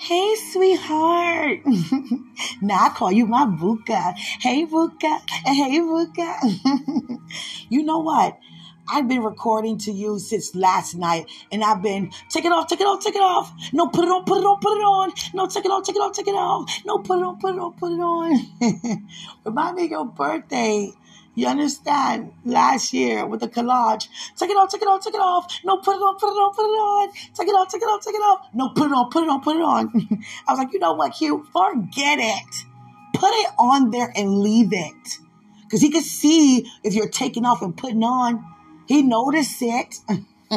[0.00, 1.60] Hey, sweetheart.
[2.62, 4.14] now I call you my Buka.
[4.40, 5.20] Hey, Buka.
[5.44, 7.18] Hey, Buka.
[7.68, 8.38] you know what?
[8.90, 12.80] I've been recording to you since last night, and I've been take it off, take
[12.80, 13.52] it off, take it off.
[13.74, 15.12] No, put it on, put it on, put it on.
[15.34, 16.70] No, take it off, take it off, take it off.
[16.86, 19.06] No, put it on, put it on, put it on.
[19.44, 20.94] Remind me of your birthday.
[21.40, 22.34] You understand?
[22.44, 24.08] Last year with the collage.
[24.36, 25.50] Take it off, take it off, take it off.
[25.64, 27.12] No, put it on, put it on, put it on.
[27.34, 28.48] Take it off, take it off, take it off.
[28.52, 29.90] No, put it on, put it on, put it on.
[30.46, 31.46] I was like, you know what, Q?
[31.50, 32.64] Forget it.
[33.14, 35.18] Put it on there and leave it.
[35.62, 38.44] Because he could see if you're taking off and putting on.
[38.86, 39.94] He noticed it.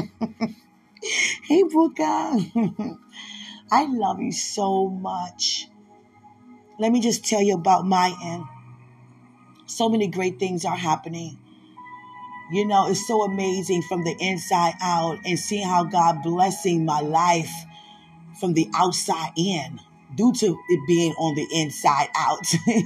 [1.44, 2.98] hey, Buka.
[3.72, 5.70] I love you so much.
[6.78, 8.44] Let me just tell you about my end.
[9.66, 11.38] So many great things are happening.
[12.52, 17.00] You know, it's so amazing from the inside out and seeing how God blessing my
[17.00, 17.52] life
[18.40, 19.80] from the outside in
[20.16, 22.46] due to it being on the inside out.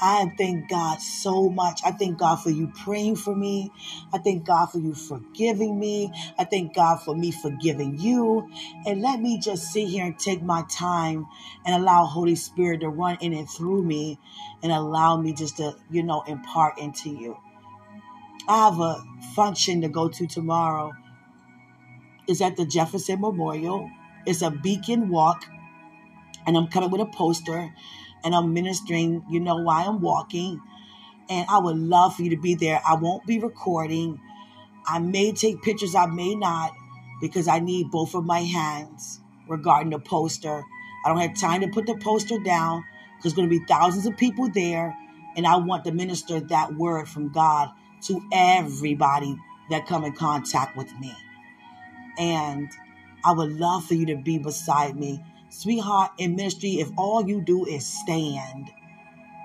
[0.00, 1.80] I thank God so much.
[1.84, 3.72] I thank God for you praying for me.
[4.12, 6.12] I thank God for you forgiving me.
[6.38, 8.48] I thank God for me forgiving you.
[8.86, 11.26] And let me just sit here and take my time
[11.66, 14.18] and allow Holy Spirit to run in and through me
[14.62, 17.36] and allow me just to, you know, impart into you.
[18.48, 19.04] I have a
[19.34, 20.92] function to go to tomorrow.
[22.28, 23.90] It's at the Jefferson Memorial.
[24.26, 25.44] It's a beacon walk.
[26.46, 27.74] And I'm coming with a poster
[28.28, 30.60] and I'm ministering, you know, while I'm walking.
[31.30, 32.78] And I would love for you to be there.
[32.86, 34.20] I won't be recording.
[34.86, 36.74] I may take pictures, I may not,
[37.22, 40.62] because I need both of my hands regarding the poster.
[41.06, 42.84] I don't have time to put the poster down
[43.16, 44.94] because there's going to be thousands of people there.
[45.34, 47.70] And I want to minister that word from God
[48.02, 49.38] to everybody
[49.70, 51.14] that come in contact with me.
[52.18, 52.68] And
[53.24, 57.40] I would love for you to be beside me Sweetheart, in ministry, if all you
[57.40, 58.70] do is stand,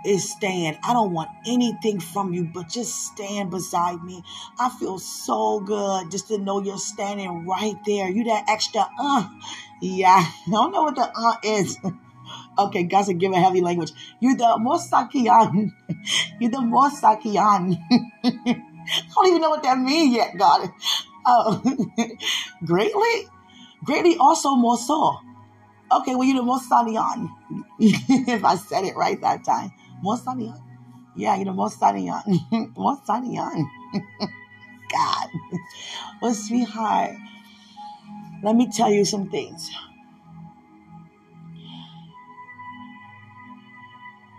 [0.06, 0.78] is stand.
[0.84, 4.22] I don't want anything from you, but just stand beside me.
[4.60, 8.10] I feel so good just to know you're standing right there.
[8.10, 9.28] You that extra uh.
[9.82, 11.78] Yeah, I don't know what the uh is.
[12.60, 13.92] okay, God said give a heavy language.
[14.20, 15.72] You the Mosakian.
[16.40, 17.78] You the Mosakian.
[18.24, 20.70] I don't even know what that means yet, God.
[21.26, 21.62] Oh,
[22.66, 23.28] greatly?
[23.86, 25.20] Greatly also more so.
[26.02, 27.30] Okay, well, you're the most Salian.
[27.80, 29.72] if I said it right that time.
[30.02, 30.60] Most Salian.
[31.16, 32.24] Yeah, you're the most Salian.
[32.78, 33.66] most Salian.
[34.92, 35.28] God.
[36.22, 37.16] Well, sweetheart,
[38.44, 39.70] let me tell you some things.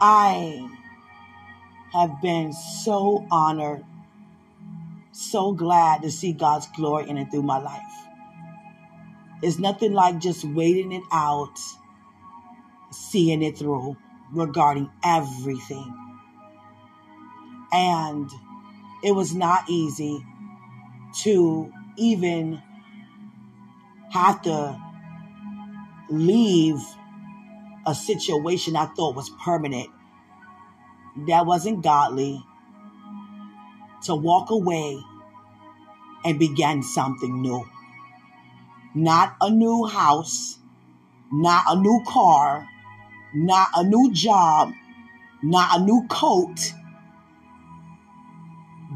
[0.01, 0.69] I
[1.93, 3.85] have been so honored,
[5.13, 8.04] so glad to see God's glory in and through my life.
[9.43, 11.59] It's nothing like just waiting it out,
[12.91, 13.97] seeing it through
[14.33, 15.95] regarding everything.
[17.73, 18.31] And
[19.03, 20.25] it was not easy
[21.23, 22.63] to even
[24.11, 24.81] have to
[26.09, 26.79] leave
[27.87, 29.91] a situation I thought was permanent
[31.27, 32.43] that wasn't godly
[34.05, 34.99] to walk away
[36.25, 37.65] and begin something new
[38.95, 40.59] not a new house,
[41.33, 42.69] not a new car,
[43.35, 44.73] not a new job,
[45.43, 46.73] not a new coat,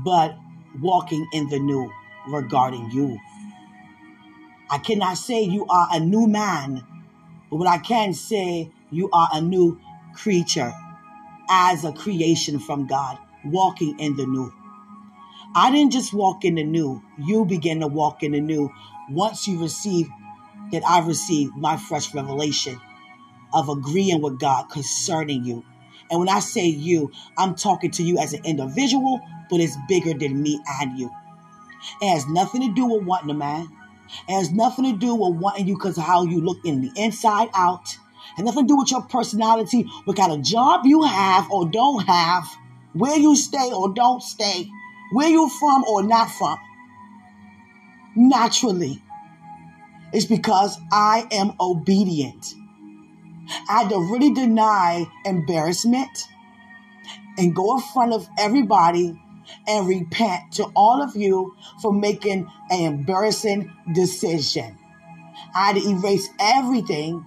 [0.04, 0.36] but
[0.80, 1.92] walking in the new
[2.28, 3.18] regarding you.
[4.70, 6.84] I cannot say you are a new man,
[7.50, 9.80] but what I can say, you are a new
[10.14, 10.72] creature.
[11.50, 14.52] As a creation from God, walking in the new.
[15.54, 18.70] I didn't just walk in the new, you begin to walk in the new
[19.10, 20.08] once you receive
[20.72, 22.80] that I received my fresh revelation
[23.52, 25.64] of agreeing with God concerning you.
[26.10, 29.20] And when I say you, I'm talking to you as an individual,
[29.50, 31.10] but it's bigger than me and you.
[32.02, 33.68] It has nothing to do with wanting a man.
[34.28, 36.90] It has nothing to do with wanting you because of how you look in the
[36.96, 37.88] inside out.
[37.90, 41.68] It has nothing to do with your personality, what kind of job you have or
[41.68, 42.44] don't have,
[42.92, 44.68] where you stay or don't stay,
[45.12, 46.58] where you from or not from
[48.18, 49.00] naturally.
[50.12, 52.54] It's because I am obedient.
[53.68, 56.26] I had to really deny embarrassment
[57.38, 59.18] and go in front of everybody
[59.66, 64.76] and repent to all of you for making an embarrassing decision.
[65.54, 67.26] I had to erase everything.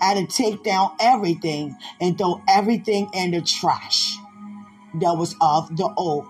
[0.00, 4.16] I had to take down everything and throw everything in the trash
[5.00, 6.26] that was of the old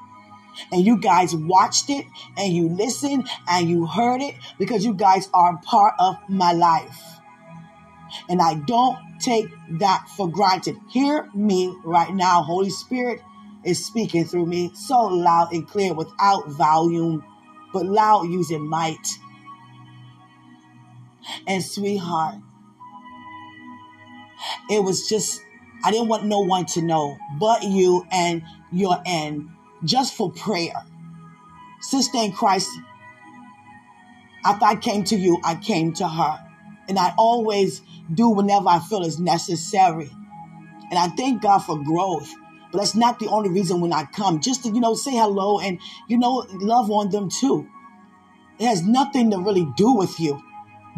[0.72, 2.06] and you guys watched it
[2.36, 7.00] and you listened and you heard it because you guys are part of my life.
[8.28, 9.46] And I don't take
[9.78, 10.76] that for granted.
[10.90, 12.42] Hear me right now.
[12.42, 13.20] Holy Spirit
[13.64, 17.24] is speaking through me so loud and clear without volume,
[17.72, 19.18] but loud using might.
[21.46, 22.36] And sweetheart,
[24.70, 25.42] it was just,
[25.82, 28.42] I didn't want no one to know but you and
[28.72, 29.48] your end,
[29.84, 30.84] just for prayer.
[31.80, 32.70] Sister in Christ,
[34.44, 36.40] after I came to you, I came to her.
[36.88, 37.80] And I always
[38.12, 40.10] do whenever I feel is necessary.
[40.90, 42.30] And I thank God for growth.
[42.70, 45.60] But that's not the only reason when I come, just to, you know, say hello
[45.60, 45.78] and,
[46.08, 47.68] you know, love on them too.
[48.58, 50.42] It has nothing to really do with you,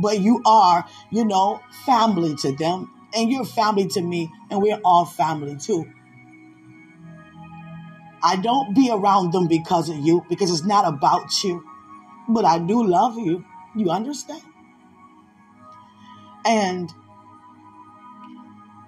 [0.00, 2.92] but you are, you know, family to them.
[3.14, 5.86] And you're family to me, and we're all family too.
[8.22, 11.64] I don't be around them because of you, because it's not about you.
[12.28, 13.44] But I do love you.
[13.74, 14.42] You understand?
[16.44, 16.92] And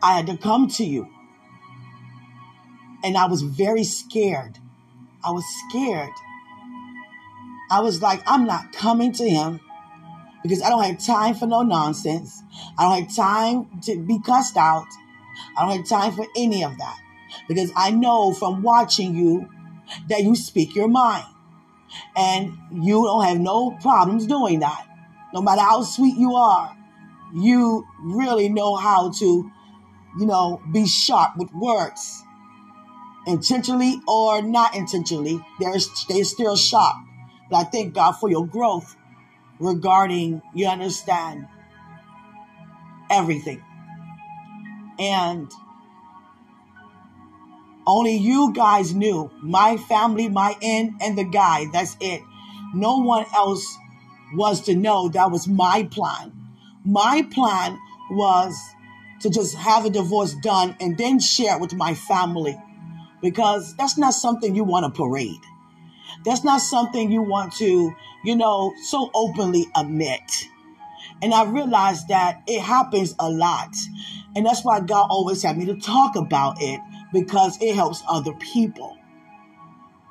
[0.03, 1.09] I had to come to you.
[3.05, 4.59] And I was very scared.
[5.25, 6.13] I was scared.
[7.71, 9.61] I was like, I'm not coming to him
[10.43, 12.43] because I don't have time for no nonsense.
[12.79, 14.87] I don't have time to be cussed out.
[15.57, 16.99] I don't have time for any of that
[17.47, 19.49] because I know from watching you
[20.09, 21.25] that you speak your mind
[22.17, 24.87] and you don't have no problems doing that.
[25.33, 26.77] No matter how sweet you are,
[27.35, 29.51] you really know how to,
[30.19, 32.23] you know, be sharp with words.
[33.27, 35.77] Intentionally or not intentionally, they're,
[36.09, 36.97] they're still sharp.
[37.51, 38.97] But I thank God for your growth
[39.59, 41.47] regarding, you understand,
[43.11, 43.63] everything.
[44.99, 45.51] And
[47.88, 49.31] only you guys knew.
[49.40, 51.67] My family, my end, and the guy.
[51.73, 52.23] That's it.
[52.75, 53.64] No one else
[54.35, 56.32] was to know that was my plan.
[56.85, 57.79] My plan
[58.11, 58.55] was
[59.20, 62.56] to just have a divorce done and then share it with my family
[63.23, 65.41] because that's not something you want to parade.
[66.25, 67.94] That's not something you want to,
[68.25, 70.49] you know, so openly admit.
[71.23, 73.75] And I realized that it happens a lot.
[74.37, 76.81] And that's why God always had me to talk about it
[77.12, 78.96] because it helps other people.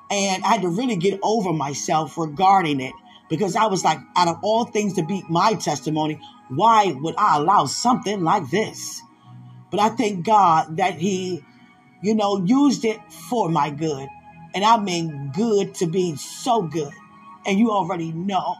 [0.09, 2.93] And I had to really get over myself regarding it
[3.29, 7.37] because I was like, out of all things to beat my testimony, why would I
[7.37, 9.01] allow something like this?
[9.69, 11.43] But I thank God that He,
[12.01, 12.99] you know, used it
[13.29, 14.07] for my good.
[14.55, 16.93] And I mean good to be so good.
[17.45, 18.55] And you already know.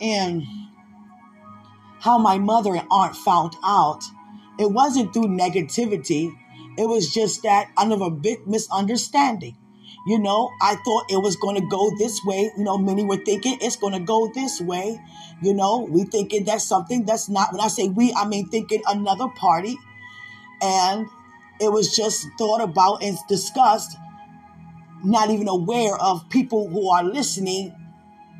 [0.00, 0.42] And
[2.00, 4.02] how my mother and aunt found out,
[4.58, 6.32] it wasn't through negativity.
[6.78, 9.56] It was just that out of a big misunderstanding.
[10.06, 12.50] You know, I thought it was going to go this way.
[12.56, 15.00] You know, many were thinking it's going to go this way.
[15.42, 18.82] You know, we thinking that's something that's not, when I say we, I mean thinking
[18.88, 19.76] another party.
[20.60, 21.06] And
[21.60, 23.96] it was just thought about and discussed,
[25.04, 27.74] not even aware of people who are listening.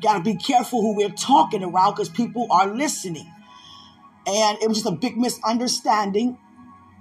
[0.01, 3.31] Got to be careful who we're talking around because people are listening.
[4.27, 6.37] And it was just a big misunderstanding.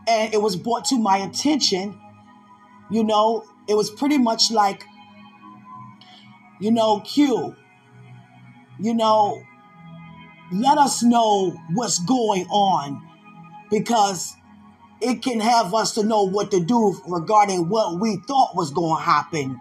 [0.09, 1.99] And it was brought to my attention,
[2.91, 4.85] you know, it was pretty much like,
[6.61, 7.55] you know, Q,
[8.81, 9.43] you know,
[10.53, 13.01] let us know what's going on
[13.71, 14.35] because
[15.01, 18.97] it can have us to know what to do regarding what we thought was going
[18.97, 19.61] to happen.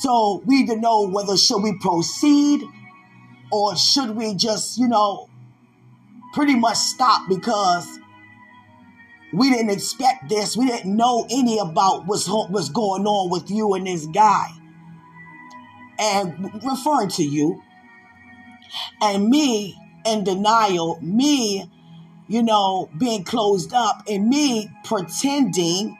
[0.00, 2.62] So we need to know whether should we proceed
[3.50, 5.28] or should we just, you know,
[6.32, 7.86] pretty much stop because
[9.32, 10.56] we didn't expect this.
[10.56, 14.48] We didn't know any about what's, what's going on with you and this guy.
[15.98, 17.62] And referring to you.
[19.00, 21.70] And me in denial, me,
[22.28, 25.98] you know, being closed up, and me pretending,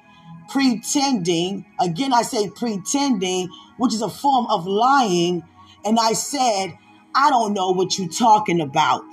[0.48, 5.42] pretending, again, I say pretending, which is a form of lying.
[5.84, 6.76] And I said,
[7.14, 9.04] I don't know what you're talking about.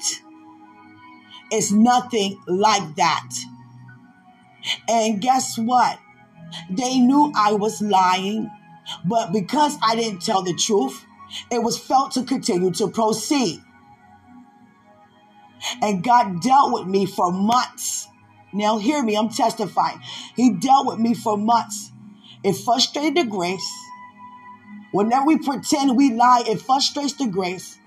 [1.51, 3.29] It's nothing like that.
[4.87, 5.99] And guess what?
[6.69, 8.49] They knew I was lying,
[9.05, 11.05] but because I didn't tell the truth,
[11.51, 13.61] it was felt to continue to proceed.
[15.81, 18.07] And God dealt with me for months.
[18.51, 19.99] Now, hear me, I'm testifying.
[20.35, 21.91] He dealt with me for months.
[22.43, 23.69] It frustrated the grace.
[24.91, 27.77] Whenever we pretend we lie, it frustrates the grace.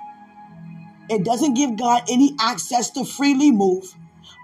[1.09, 3.93] It doesn't give God any access to freely move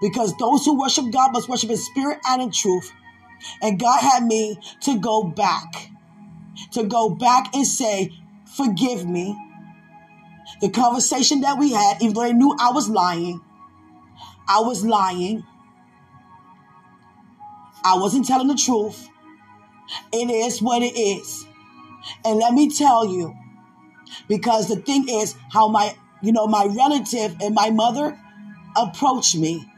[0.01, 2.91] because those who worship God must worship in spirit and in truth.
[3.61, 5.89] And God had me to go back,
[6.71, 8.11] to go back and say,
[8.55, 9.37] Forgive me.
[10.61, 13.39] The conversation that we had, even though they knew I was lying,
[14.47, 15.43] I was lying.
[17.83, 19.07] I wasn't telling the truth.
[20.11, 21.45] It is what it is.
[22.25, 23.33] And let me tell you,
[24.27, 28.17] because the thing is how my, you know, my relative and my mother
[28.75, 29.69] approached me.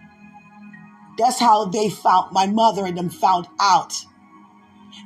[1.21, 3.93] That's how they found my mother and them found out.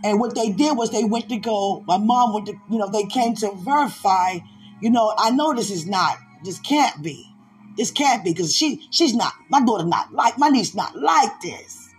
[0.01, 2.89] And what they did was they went to go, my mom went to, you know,
[2.89, 4.38] they came to verify,
[4.81, 7.29] you know, I know this is not, this can't be.
[7.75, 11.41] This can't be because she she's not, my daughter not like, my niece not like
[11.41, 11.89] this.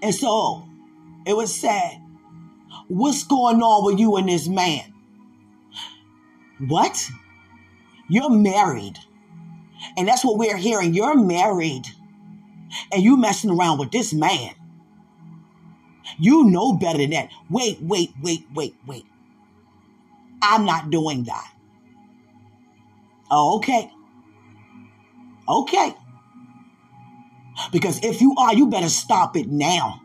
[0.00, 0.68] And so
[1.26, 2.00] it was said,
[2.86, 4.94] What's going on with you and this man?
[6.60, 7.10] What?
[8.08, 8.98] You're married.
[9.96, 10.94] And that's what we're hearing.
[10.94, 11.86] You're married.
[12.92, 14.54] And you messing around with this man.
[16.18, 17.30] You know better than that.
[17.48, 19.06] Wait, wait, wait, wait, wait.
[20.42, 21.52] I'm not doing that.
[23.30, 23.90] Okay.
[25.48, 25.94] Okay.
[27.72, 30.00] Because if you are, you better stop it now.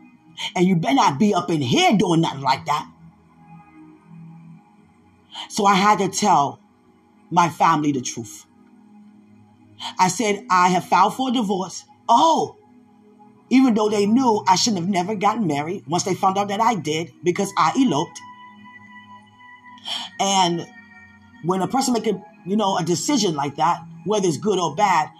[0.54, 2.90] And you better not be up in here doing nothing like that.
[5.48, 6.60] So I had to tell
[7.30, 8.46] my family the truth.
[9.98, 11.84] I said, I have filed for divorce.
[12.08, 12.56] Oh,
[13.50, 16.60] even though they knew I shouldn't have never gotten married once they found out that
[16.60, 18.20] I did because I eloped.
[20.18, 20.66] And
[21.44, 24.74] when a person make a, you know, a decision like that, whether it's good or
[24.74, 25.10] bad,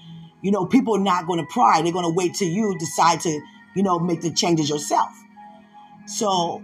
[0.43, 1.83] you know, people are not going to pry.
[1.83, 3.41] They're going to wait till you decide to,
[3.75, 5.11] you know, make the changes yourself.
[6.07, 6.63] So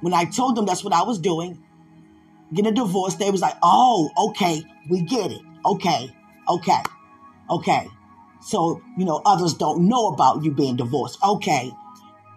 [0.00, 1.62] when I told them that's what I was doing,
[2.52, 5.40] getting a divorce, they was like, oh, okay, we get it.
[5.64, 6.14] Okay,
[6.48, 6.82] okay,
[7.50, 7.88] okay.
[8.42, 11.18] So, you know, others don't know about you being divorced.
[11.22, 11.72] Okay.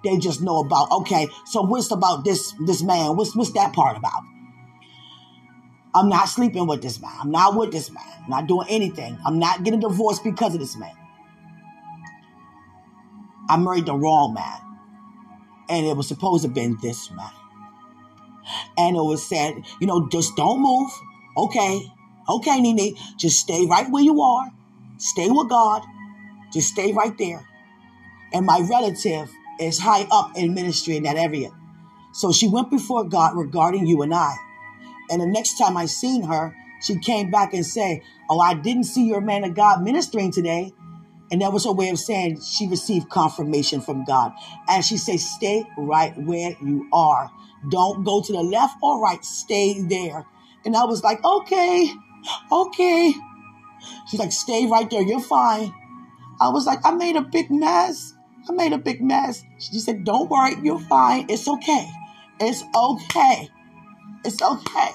[0.03, 3.15] They just know about, okay, so what's about this this man?
[3.15, 4.21] What's what's that part about?
[5.95, 7.13] I'm not sleeping with this man.
[7.21, 8.03] I'm not with this man.
[8.23, 9.17] I'm not doing anything.
[9.25, 10.95] I'm not getting divorced because of this man.
[13.47, 14.59] I married the wrong man.
[15.69, 17.31] And it was supposed to have been this man.
[18.77, 20.91] And it was said, you know, just don't move.
[21.37, 21.91] Okay.
[22.27, 22.95] Okay, Nene.
[23.17, 24.51] Just stay right where you are.
[24.97, 25.83] Stay with God.
[26.53, 27.45] Just stay right there.
[28.33, 29.29] And my relative
[29.59, 31.49] is high up in ministry in that area.
[32.13, 34.35] So she went before God regarding you and I.
[35.09, 38.85] And the next time I seen her, she came back and said, Oh, I didn't
[38.85, 40.71] see your man of God ministering today.
[41.31, 44.33] And that was her way of saying she received confirmation from God.
[44.67, 47.31] And she said, Stay right where you are.
[47.69, 49.23] Don't go to the left or right.
[49.23, 50.25] Stay there.
[50.65, 51.91] And I was like, Okay,
[52.51, 53.13] okay.
[54.09, 55.01] She's like, Stay right there.
[55.01, 55.73] You're fine.
[56.39, 58.13] I was like, I made a big mess.
[58.49, 59.43] I made a big mess.
[59.59, 60.55] She said, Don't worry.
[60.61, 61.25] You're fine.
[61.29, 61.89] It's okay.
[62.39, 63.49] It's okay.
[64.25, 64.89] It's okay.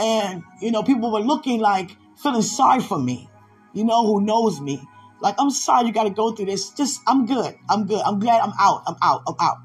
[0.00, 3.28] And, you know, people were looking like, feeling sorry for me,
[3.74, 4.82] you know, who knows me.
[5.20, 6.70] Like, I'm sorry you got to go through this.
[6.70, 7.54] Just, I'm good.
[7.68, 8.00] I'm good.
[8.04, 8.82] I'm glad I'm out.
[8.86, 9.22] I'm out.
[9.26, 9.58] I'm out.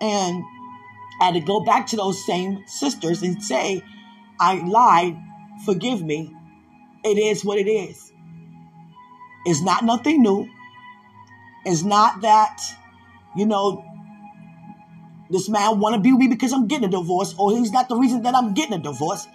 [0.00, 0.44] And
[1.20, 3.82] I had to go back to those same sisters and say,
[4.38, 5.16] I lied.
[5.64, 6.34] Forgive me.
[7.02, 8.12] It is what it is.
[9.48, 10.46] It's not nothing new.
[11.64, 12.60] It's not that,
[13.34, 13.82] you know,
[15.30, 17.88] this man want to be with me because I'm getting a divorce, or he's not
[17.88, 19.26] the reason that I'm getting a divorce.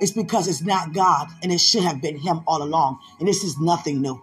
[0.00, 3.00] It's because it's not God, and it should have been him all along.
[3.18, 4.22] And this is nothing new.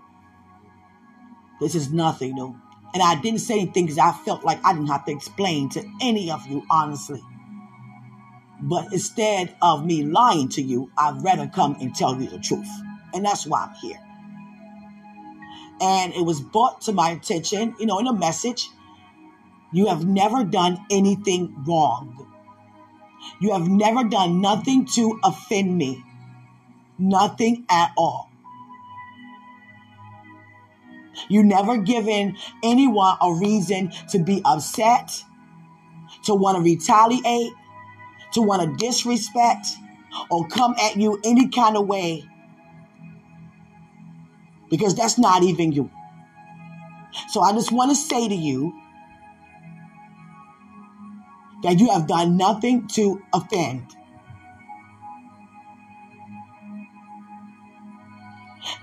[1.61, 2.59] This is nothing new.
[2.95, 5.87] And I didn't say anything because I felt like I didn't have to explain to
[6.01, 7.21] any of you, honestly.
[8.59, 12.69] But instead of me lying to you, I'd rather come and tell you the truth.
[13.13, 13.99] And that's why I'm here.
[15.79, 18.69] And it was brought to my attention, you know, in a message
[19.71, 22.25] you have never done anything wrong.
[23.41, 26.03] You have never done nothing to offend me.
[26.97, 28.29] Nothing at all.
[31.29, 35.23] You never given anyone a reason to be upset,
[36.23, 37.51] to want to retaliate,
[38.33, 39.67] to want to disrespect,
[40.29, 42.27] or come at you any kind of way.
[44.69, 45.89] Because that's not even you.
[47.29, 48.73] So I just want to say to you
[51.63, 53.95] that you have done nothing to offend.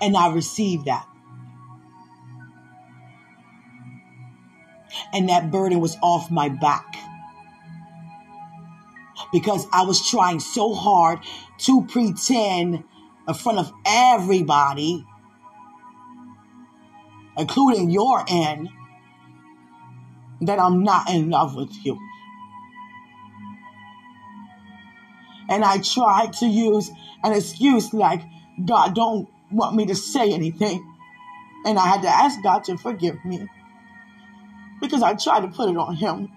[0.01, 1.07] And I received that.
[5.13, 6.97] And that burden was off my back.
[9.33, 11.21] Because I was trying so hard
[11.59, 12.85] to pretend
[13.27, 15.07] in front of everybody,
[17.37, 18.69] including your end,
[20.41, 21.99] that I'm not in love with you.
[25.49, 26.91] And I tried to use
[27.23, 28.23] an excuse like,
[28.65, 30.85] God, don't want me to say anything.
[31.67, 33.47] And I had to ask God to forgive me
[34.81, 36.31] because I tried to put it on Him.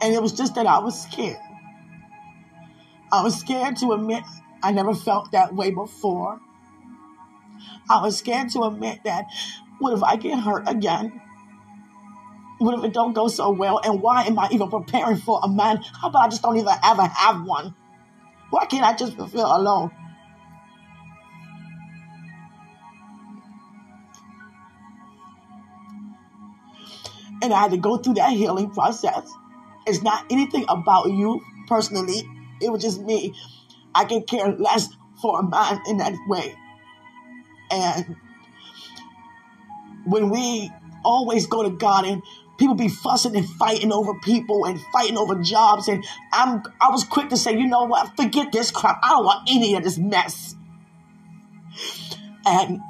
[0.00, 1.38] And it was just that I was scared.
[3.12, 4.24] I was scared to admit
[4.62, 6.40] I never felt that way before.
[7.90, 9.26] I was scared to admit that
[9.78, 11.20] what if I get hurt again?
[12.58, 13.80] What if it don't go so well?
[13.84, 15.82] And why am I even preparing for a man?
[16.00, 17.74] How about I just don't even ever have one?
[18.50, 19.90] Why can't I just feel alone?
[27.42, 29.28] And I had to go through that healing process.
[29.86, 32.22] It's not anything about you personally.
[32.60, 33.34] It was just me.
[33.94, 34.88] I can care less
[35.20, 36.54] for a man in that way.
[37.72, 38.16] And
[40.04, 40.70] when we
[41.04, 42.22] always go to God and
[42.58, 47.02] people be fussing and fighting over people and fighting over jobs and I'm I was
[47.04, 49.00] quick to say, you know what, forget this crap.
[49.02, 50.54] I don't want any of this mess.
[52.44, 52.80] And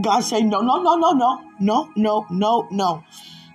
[0.00, 3.04] God said, no, no, no, no, no, no, no, no, no.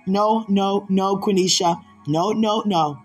[0.04, 1.80] No, no, no, Quenisha.
[2.08, 2.98] No, no, no.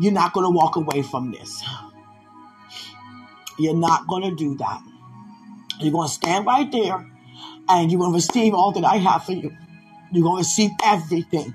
[0.00, 1.62] You're not going to walk away from this.
[3.58, 4.80] You're not going to do that.
[5.80, 7.06] You're going to stand right there
[7.68, 9.52] and you're going to receive all that I have for you.
[10.12, 11.54] You're going to receive everything.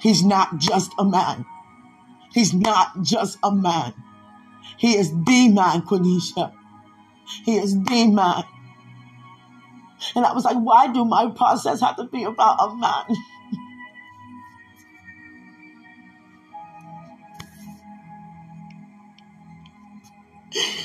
[0.00, 1.44] He's not just a man.
[2.32, 3.94] He's not just a man.
[4.76, 6.52] He is the man, Quenisha.
[7.44, 8.44] He is the man.
[10.14, 13.16] And I was like, why do my process have to be about a man?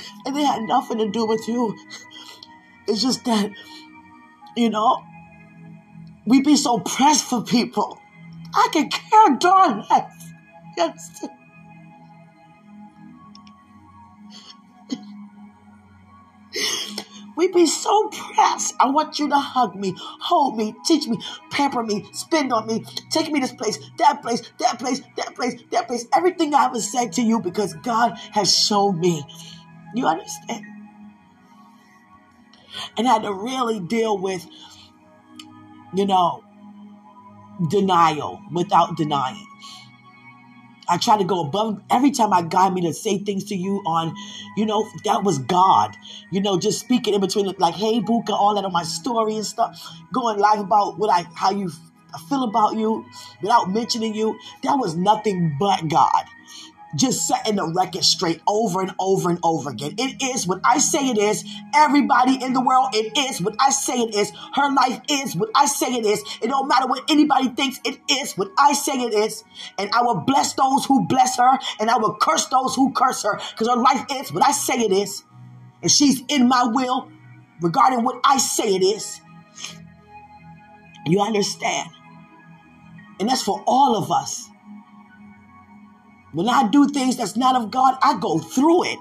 [0.26, 1.76] and it had nothing to do with you.
[2.88, 3.52] It's just that,
[4.56, 5.04] you know,
[6.26, 8.00] we be so pressed for people.
[8.54, 10.34] I can care darn less.
[10.78, 11.26] Yes.
[17.36, 18.76] We be so pressed.
[18.80, 21.18] I want you to hug me, hold me, teach me,
[21.50, 25.56] pamper me, spend on me, take me this place, that place, that place, that place,
[25.72, 26.06] that place.
[26.16, 29.26] Everything I ever said to you because God has shown me.
[29.94, 30.66] You understand?
[32.98, 34.46] And I had to really deal with,
[35.94, 36.44] you know,
[37.70, 39.48] denial without denying.
[40.90, 43.82] I try to go above every time I got me to say things to you
[43.86, 44.14] on,
[44.58, 45.96] you know, that was God.
[46.30, 49.46] You know, just speaking in between, like, hey, Buka, all that on my story and
[49.46, 49.80] stuff,
[50.14, 51.72] going live about what I, how you
[52.28, 53.06] feel about you
[53.42, 54.38] without mentioning you.
[54.64, 56.26] That was nothing but God
[56.96, 59.96] just setting the record straight over and over and over again.
[59.98, 61.44] It is what I say it is.
[61.74, 64.32] Everybody in the world, it is what I say it is.
[64.54, 66.24] Her life is what I say it is.
[66.42, 69.44] It don't matter what anybody thinks, it is what I say it is.
[69.78, 73.24] And I will bless those who bless her, and I will curse those who curse
[73.24, 75.24] her, because her life is what I say it is.
[75.82, 77.10] And she's in my will
[77.62, 79.20] regarding what I say it is.
[81.06, 81.90] You understand?
[83.20, 84.50] And that's for all of us.
[86.34, 89.00] When I do things that's not of God, I go through it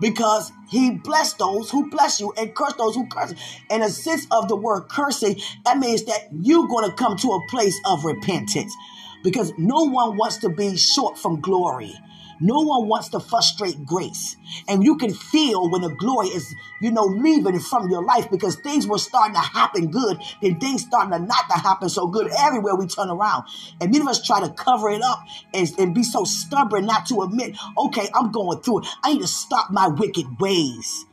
[0.00, 3.32] because he blessed those who bless you and curse those who curse.
[3.70, 7.28] In a sense of the word cursing, that means that you're going to come to
[7.28, 8.74] a place of repentance
[9.22, 11.94] because no one wants to be short from glory.
[12.40, 14.36] No one wants to frustrate grace.
[14.68, 18.56] And you can feel when the glory is, you know, leaving from your life because
[18.56, 22.30] things were starting to happen good, then things starting to not to happen so good
[22.38, 23.44] everywhere we turn around.
[23.80, 27.06] And many of us try to cover it up and, and be so stubborn not
[27.06, 28.88] to admit, okay, I'm going through it.
[29.02, 31.04] I need to stop my wicked ways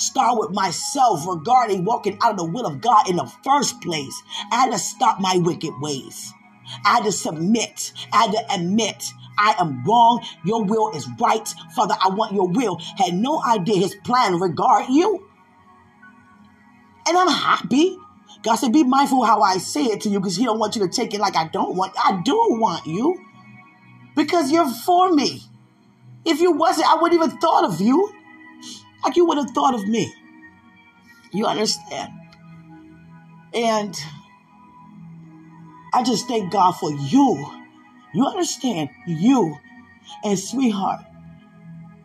[0.00, 4.22] start with myself regarding walking out of the will of God in the first place.
[4.50, 6.32] I had to stop my wicked ways.
[6.84, 7.92] I had to submit.
[8.12, 10.24] I had to admit I am wrong.
[10.44, 11.48] Your will is right.
[11.74, 12.78] Father, I want your will.
[12.98, 15.26] Had no idea his plan regard you.
[17.08, 17.96] And I'm happy.
[18.42, 20.86] God said, be mindful how I say it to you because he don't want you
[20.86, 21.94] to take it like I don't want.
[22.02, 23.18] I do want you
[24.14, 25.42] because you're for me.
[26.24, 28.12] If you wasn't, I wouldn't even thought of you
[29.02, 30.12] like you would have thought of me.
[31.32, 32.12] You understand?
[33.54, 33.96] And
[35.92, 37.59] I just thank God for you
[38.14, 38.90] you understand?
[39.06, 39.56] You
[40.24, 41.00] and sweetheart.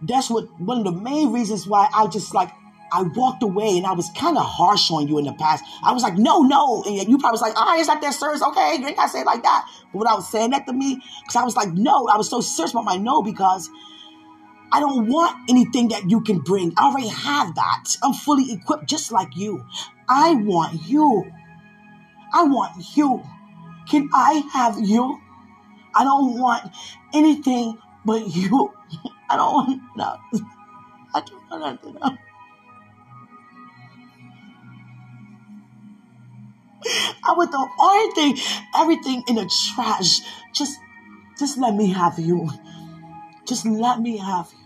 [0.02, 2.52] That's what one of the main reasons why I just like
[2.91, 5.63] I walked away and I was kind of harsh on you in the past.
[5.84, 6.84] I was like, no, no.
[6.84, 8.41] And you probably was like, all right, it's not that serious.
[8.41, 9.65] Okay, you gotta say it like that.
[9.91, 12.30] But when I was saying that to me, because I was like, no, I was
[12.30, 13.70] so serious about my no because
[14.72, 16.74] I don't want anything that you can bring.
[16.78, 17.98] I already have that.
[18.04, 19.65] I'm fully equipped just like you.
[20.08, 21.32] I want you.
[22.34, 23.24] I want you.
[23.89, 25.20] Can I have you?
[25.96, 26.72] I don't want
[27.14, 28.74] anything but you.
[29.30, 30.50] I don't want nothing.
[31.14, 32.18] I don't want nothing.
[37.28, 38.38] I would throw everything,
[38.76, 40.20] everything in the trash.
[40.54, 40.80] Just,
[41.40, 42.50] just let me have you.
[43.48, 44.66] Just let me have you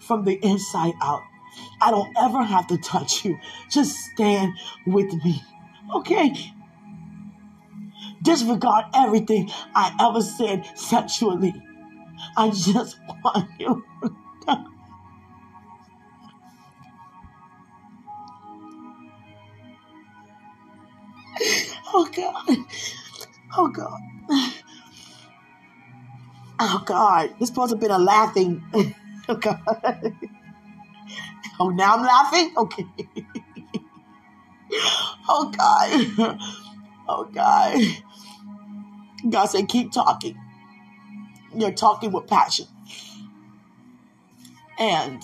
[0.00, 1.22] from the inside out.
[1.80, 3.38] I don't ever have to touch you.
[3.70, 4.52] Just stand
[4.86, 5.42] with me.
[5.94, 6.34] Okay?
[8.22, 11.54] Disregard everything I ever said sexually.
[12.36, 13.84] I just want you.
[21.94, 22.56] oh God.
[23.56, 24.00] Oh God.
[26.60, 27.34] Oh God.
[27.38, 28.62] This supposed to have been a laughing.
[29.28, 30.14] Oh God.
[31.60, 32.52] Oh, now I'm laughing?
[32.56, 32.86] Okay.
[35.28, 36.38] oh God.
[37.08, 37.78] Oh God.
[39.28, 40.38] God said, keep talking.
[41.54, 42.66] You're talking with passion.
[44.78, 45.22] And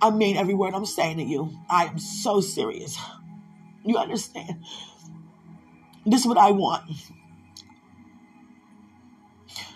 [0.00, 1.52] I mean every word I'm saying to you.
[1.70, 2.98] I am so serious.
[3.84, 4.64] You understand?
[6.06, 6.90] This is what I want.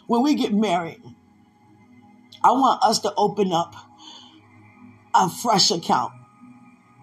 [0.06, 1.02] When we get married,
[2.42, 3.74] I want us to open up
[5.14, 6.12] a fresh account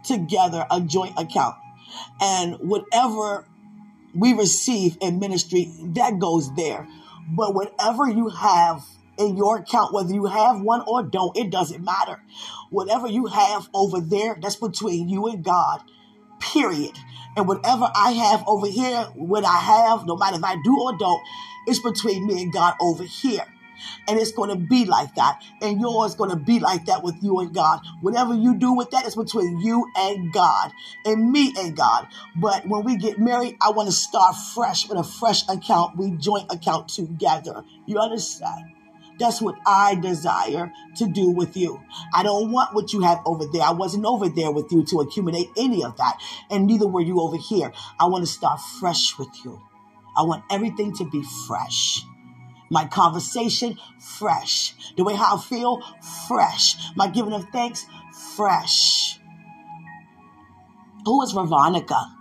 [0.03, 1.55] together, a joint account.
[2.21, 3.45] And whatever
[4.13, 6.88] we receive in ministry, that goes there.
[7.30, 8.84] But whatever you have
[9.17, 12.21] in your account, whether you have one or don't, it doesn't matter.
[12.69, 15.82] Whatever you have over there, that's between you and God,
[16.39, 16.95] period.
[17.36, 20.97] And whatever I have over here, what I have, no matter if I do or
[20.97, 21.21] don't,
[21.67, 23.45] it's between me and God over here.
[24.08, 25.41] And it's going to be like that.
[25.62, 27.80] And yours going to be like that with you and God.
[28.02, 30.72] Whatever you do with that is between you and God
[31.06, 32.08] and me and God.
[32.36, 35.98] But when we get married, I want to start fresh with a fresh account.
[35.98, 37.63] We joint account together.
[37.86, 38.72] You understand?
[39.19, 41.82] That's what I desire to do with you.
[42.13, 43.62] I don't want what you have over there.
[43.62, 46.19] I wasn't over there with you to accumulate any of that.
[46.50, 47.72] And neither were you over here.
[48.00, 49.62] I want to start fresh with you.
[50.17, 52.04] I want everything to be fresh.
[52.69, 54.73] My conversation, fresh.
[54.97, 55.82] The way how I feel,
[56.28, 56.76] fresh.
[56.95, 57.86] My giving of thanks,
[58.36, 59.19] fresh.
[61.06, 62.12] Who is Ravonica?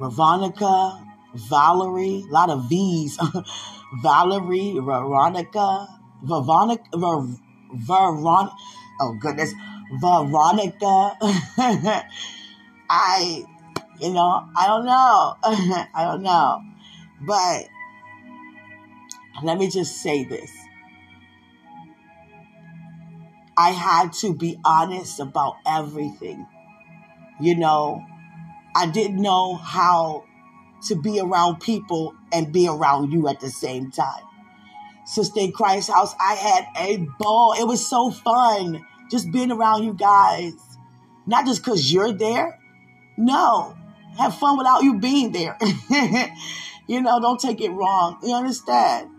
[0.00, 3.18] Ravonica, Valerie, a lot of V's.
[4.02, 5.86] Valerie, Veronica,
[6.22, 6.84] Veronica,
[7.72, 8.56] Veronica,
[9.00, 9.52] oh goodness,
[10.00, 11.16] Veronica.
[12.88, 13.44] I,
[14.00, 15.36] you know, I don't know.
[15.94, 16.60] I don't know.
[17.26, 17.68] But
[19.42, 20.50] let me just say this.
[23.56, 26.46] I had to be honest about everything.
[27.40, 28.04] You know,
[28.74, 30.24] I didn't know how
[30.88, 34.22] to be around people and be around you at the same time.
[35.06, 37.54] Sister in Christ house, I had a ball.
[37.58, 40.52] It was so fun just being around you guys.
[41.26, 42.58] Not just because you're there.
[43.16, 43.76] No,
[44.18, 45.56] have fun without you being there.
[46.86, 48.18] you know, don't take it wrong.
[48.22, 49.10] You understand?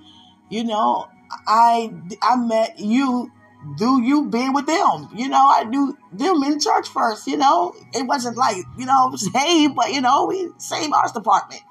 [0.50, 1.08] You know,
[1.48, 3.32] I I met you
[3.78, 5.10] do you being with them.
[5.16, 7.74] You know, I knew them in church first, you know.
[7.94, 11.62] It wasn't like, you know, hey, but you know, we same arts department.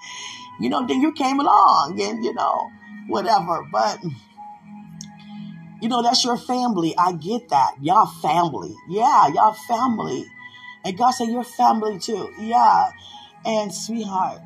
[0.61, 2.71] You know, then you came along and, you know,
[3.09, 3.67] whatever.
[3.71, 3.99] But
[5.81, 6.95] you know, that's your family.
[6.99, 7.75] I get that.
[7.81, 8.75] Y'all family.
[8.89, 10.27] Yeah, y'all family.
[10.85, 12.31] And God said, You're family too.
[12.39, 12.91] Yeah.
[13.45, 14.41] And sweetheart,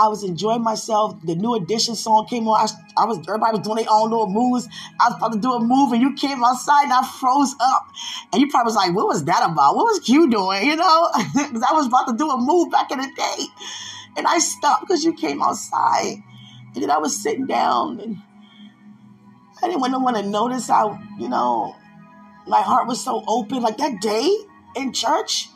[0.00, 1.20] I was enjoying myself.
[1.24, 2.58] The new edition song came on.
[2.58, 4.66] I, I was everybody was doing their own little moves.
[4.98, 7.86] I was about to do a move, and you came outside, and I froze up.
[8.32, 9.76] And you probably was like, "What was that about?
[9.76, 12.90] What was Q doing?" You know, because I was about to do a move back
[12.90, 13.44] in the day,
[14.16, 16.22] and I stopped because you came outside,
[16.74, 18.16] and then I was sitting down, and
[19.62, 21.76] I didn't want no one to notice how you know
[22.46, 23.60] my heart was so open.
[23.60, 24.34] Like that day
[24.76, 25.48] in church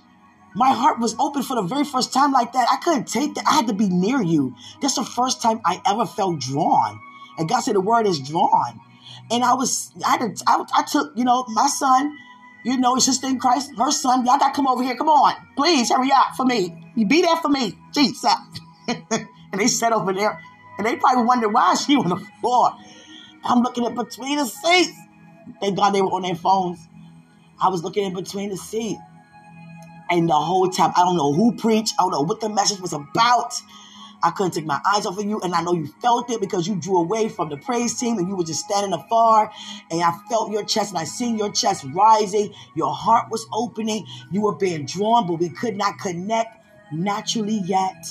[0.54, 2.68] my heart was open for the very first time like that.
[2.70, 3.44] I couldn't take that.
[3.46, 4.54] I had to be near you.
[4.80, 7.00] That's the first time I ever felt drawn.
[7.38, 8.80] And God said the word is drawn.
[9.30, 12.16] And I was, I, had to, I, I took, you know, my son,
[12.64, 14.96] you know, his sister in Christ, her son, y'all got to come over here.
[14.96, 15.34] Come on.
[15.56, 16.74] Please hurry up for me.
[16.94, 17.76] You be there for me.
[17.92, 18.34] Jesus.
[18.88, 20.40] and they sat over there.
[20.78, 22.76] And they probably wondered why she on the floor.
[23.44, 24.96] I'm looking at between the seats.
[25.60, 26.78] Thank God they were on their phones.
[27.60, 29.00] I was looking in between the seats.
[30.10, 31.94] And the whole time, I don't know who preached.
[31.98, 33.54] I don't know what the message was about.
[34.22, 35.40] I couldn't take my eyes off of you.
[35.40, 38.26] And I know you felt it because you drew away from the praise team and
[38.26, 39.52] you were just standing afar.
[39.90, 42.54] And I felt your chest and I seen your chest rising.
[42.74, 44.06] Your heart was opening.
[44.30, 46.56] You were being drawn, but we could not connect
[46.90, 48.06] naturally yet.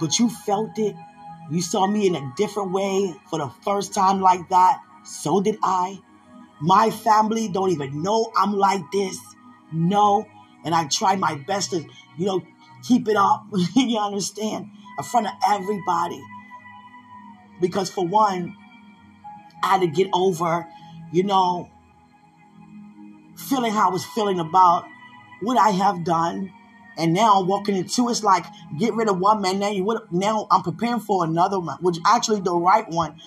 [0.00, 0.94] But you felt it.
[1.50, 4.80] You saw me in a different way for the first time like that.
[5.04, 5.98] So did I.
[6.60, 9.18] My family don't even know I'm like this.
[9.72, 10.26] No.
[10.64, 11.84] And I try my best to,
[12.16, 12.42] you know,
[12.82, 13.46] keep it up.
[13.74, 14.70] you understand?
[14.98, 16.22] In front of everybody.
[17.60, 18.56] Because for one,
[19.62, 20.66] I had to get over,
[21.12, 21.70] you know,
[23.36, 24.84] feeling how I was feeling about
[25.40, 26.52] what I have done.
[26.96, 28.44] And now walking into it's like
[28.78, 29.58] get rid of one man.
[29.58, 33.20] Now you would now I'm preparing for another one, which actually the right one.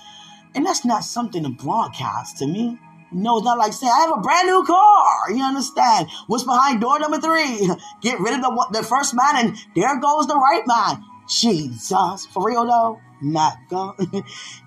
[0.53, 2.79] And that's not something to broadcast to me.
[3.15, 5.31] No, it's not like saying I have a brand new car.
[5.31, 6.09] You understand?
[6.27, 7.65] What's behind door number three?
[8.01, 11.01] Get rid of the the first man, and there goes the right man.
[11.29, 13.95] Jesus, for real though, not God.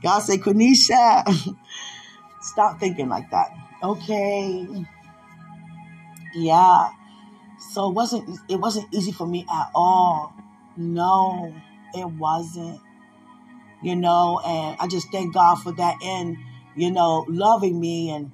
[0.03, 1.29] God say, Quenisha,
[2.41, 3.51] stop thinking like that.
[3.83, 4.67] Okay,
[6.35, 6.89] yeah.
[7.73, 10.33] So it wasn't it wasn't easy for me at all.
[10.75, 11.55] No,
[11.93, 12.81] it wasn't.
[13.83, 16.39] You know, and I just thank God for that and
[16.79, 18.31] you know, loving me and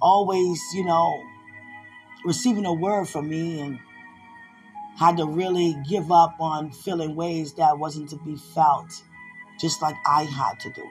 [0.00, 1.22] always, you know,
[2.24, 3.78] receiving a word from me and
[4.96, 8.90] had to really give up on feeling ways that wasn't to be felt,
[9.60, 10.82] just like I had to do.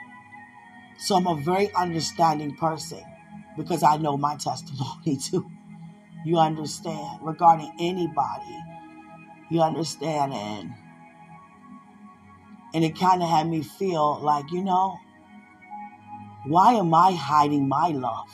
[0.97, 3.03] So I'm a very understanding person
[3.57, 5.49] because I know my testimony too.
[6.25, 8.59] You understand regarding anybody.
[9.49, 10.73] You understand and
[12.73, 14.97] and it kind of had me feel like, you know,
[16.45, 18.27] why am I hiding my love?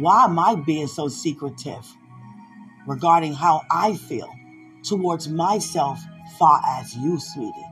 [0.00, 1.86] Why am I being so secretive
[2.86, 4.32] regarding how I feel
[4.82, 6.00] towards myself
[6.38, 7.66] far as you, sweetie?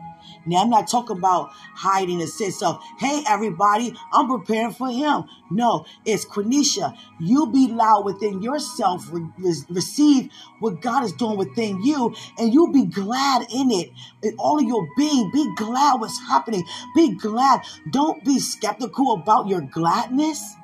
[0.44, 5.24] Now, I'm not talking about hiding a sense of, hey, everybody, I'm preparing for him.
[5.50, 6.96] No, it's Quenisha.
[7.18, 9.26] You be loud within yourself, re-
[9.70, 13.90] receive what God is doing within you, and you be glad in it.
[14.22, 16.64] In all of your being, be glad what's happening.
[16.94, 17.62] Be glad.
[17.90, 20.54] Don't be skeptical about your gladness.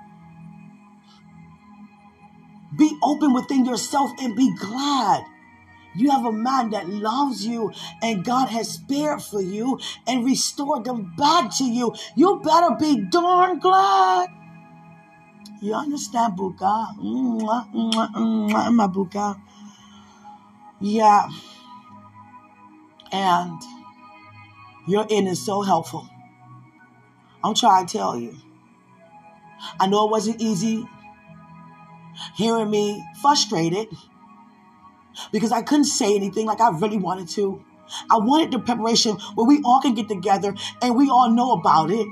[2.77, 5.25] Be open within yourself and be glad.
[5.97, 10.85] You have a man that loves you and God has spared for you and restored
[10.85, 11.95] them back to you.
[12.17, 14.29] You better be darn glad.
[15.63, 16.97] You understand, Buka?
[18.73, 19.41] My Buka.
[20.81, 21.29] Yeah.
[23.13, 23.63] And
[24.89, 26.09] your in is so helpful.
[27.43, 28.37] I'm trying to tell you.
[29.79, 30.87] I know it wasn't easy
[32.35, 33.89] hearing me frustrated
[35.33, 37.63] because I couldn't say anything like I really wanted to.
[38.11, 41.91] I wanted the preparation where we all can get together and we all know about
[41.91, 42.07] it.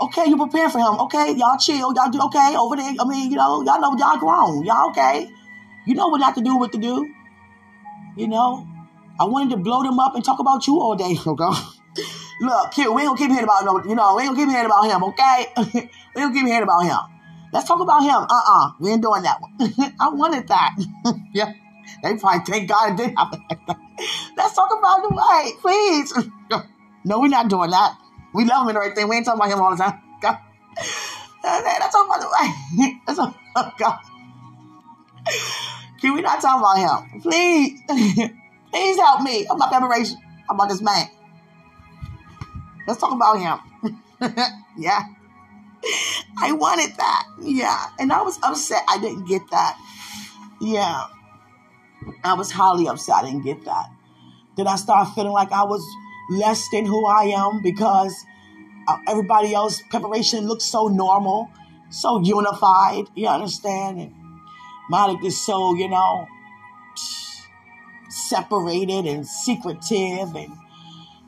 [0.00, 0.98] Okay, you prepare for him.
[1.00, 1.94] Okay, y'all chill.
[1.94, 2.94] Y'all do okay over there.
[2.98, 4.64] I mean, you know, y'all know y'all grown.
[4.64, 5.28] Y'all okay.
[5.86, 7.12] You know what not to do, what to do.
[8.16, 8.66] You know,
[9.20, 11.16] I wanted to blow them up and talk about you all day.
[11.26, 11.44] Okay.
[12.40, 14.50] Look, kid, we ain't gonna keep hearing about no, you know, we ain't gonna keep
[14.50, 15.46] hearing about him, okay?
[15.56, 17.13] we ain't gonna keep hearing about him.
[17.54, 18.26] Let's talk about him.
[18.28, 18.72] Uh-uh.
[18.80, 19.52] We ain't doing that one.
[20.00, 20.74] I wanted that.
[21.32, 21.52] yeah.
[22.02, 23.44] They probably thank God it did happen.
[24.36, 26.12] Let's talk about the way, please.
[27.04, 27.96] no, we're not doing that.
[28.34, 29.08] We love him and everything.
[29.08, 30.00] We ain't talking about him all the time.
[30.20, 30.38] God.
[31.44, 32.92] Let's talk about the way.
[33.06, 33.98] Let's talk about God.
[36.00, 37.20] Can we not talk about him?
[37.20, 37.80] Please.
[37.86, 39.46] Please help me.
[39.48, 40.16] I'm about preparation.
[40.50, 41.06] I'm about this man.
[42.88, 43.96] Let's talk about him.
[44.76, 45.02] yeah.
[46.38, 47.26] I wanted that.
[47.40, 47.86] Yeah.
[47.98, 49.78] And I was upset I didn't get that.
[50.60, 51.06] Yeah.
[52.22, 53.16] I was highly upset.
[53.16, 53.86] I didn't get that.
[54.56, 55.82] Then I started feeling like I was
[56.30, 58.14] less than who I am because
[58.88, 61.50] uh, everybody else preparation looks so normal,
[61.90, 63.04] so unified.
[63.14, 64.00] You understand?
[64.00, 64.14] And
[64.90, 66.26] Malik is so, you know,
[68.08, 70.52] separated and secretive and,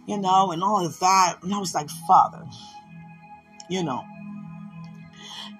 [0.06, 1.38] you know, and all of that.
[1.42, 2.44] And I was like, Father,
[3.68, 4.04] you know.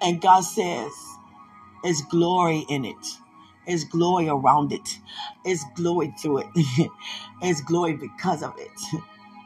[0.01, 0.91] And God says,
[1.83, 3.17] there's glory in it.
[3.65, 4.99] It's glory around it.
[5.43, 6.47] It's glory through it.
[7.41, 8.71] it's glory because of it.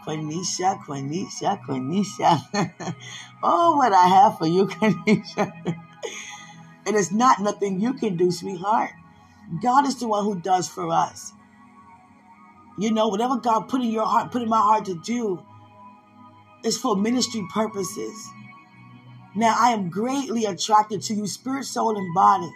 [0.06, 2.96] Quenisha, Quenisha, Quenisha.
[3.44, 5.52] oh, what I have for you, Quenisha.
[6.86, 8.92] and it's not nothing you can do, sweetheart.
[9.62, 11.34] God is the one who does for us.
[12.78, 15.44] You know, whatever God put in your heart, put in my heart to do,
[16.64, 18.28] is for ministry purposes.
[19.36, 22.52] Now, I am greatly attracted to you, spirit, soul, and body.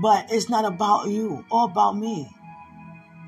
[0.00, 2.30] But it's not about you or about me.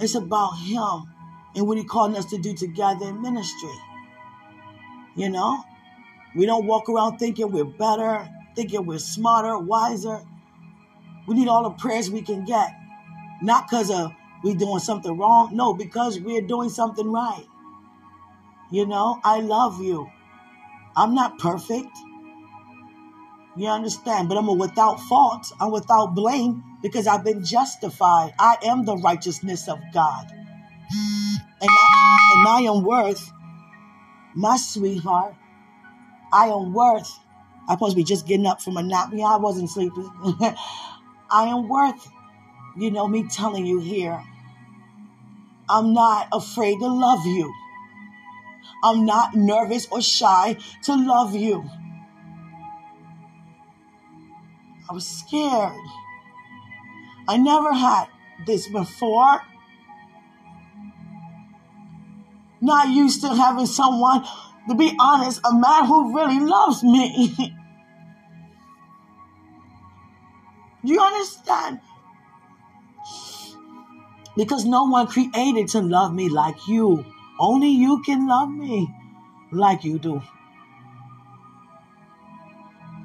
[0.00, 1.12] It's about Him
[1.54, 3.74] and what He called us to do together in ministry.
[5.14, 5.62] You know?
[6.34, 10.20] We don't walk around thinking we're better, thinking we're smarter, wiser.
[11.28, 12.70] We need all the prayers we can get.
[13.42, 15.50] Not because of we doing something wrong.
[15.54, 17.44] No, because we're doing something right.
[18.70, 20.08] You know, I love you.
[20.96, 21.90] I'm not perfect.
[23.56, 24.28] You understand?
[24.28, 25.52] But I'm without fault.
[25.60, 28.32] I'm without blame because I've been justified.
[28.38, 30.26] I am the righteousness of God.
[31.60, 33.32] And I, and I am worth,
[34.34, 35.34] my sweetheart,
[36.32, 37.10] I am worth.
[37.68, 39.10] I'm supposed to be just getting up from a nap.
[39.12, 40.10] Yeah, I wasn't sleeping.
[41.30, 42.08] I am worth,
[42.76, 44.22] you know, me telling you here.
[45.68, 47.52] I'm not afraid to love you.
[48.84, 51.64] I'm not nervous or shy to love you.
[54.90, 55.72] I was scared.
[57.26, 58.08] I never had
[58.46, 59.40] this before.
[62.60, 64.22] Not used to having someone,
[64.68, 67.34] to be honest, a man who really loves me.
[70.84, 71.80] Do you understand?
[74.36, 77.13] Because no one created to love me like you.
[77.38, 78.88] Only you can love me
[79.50, 80.22] like you do.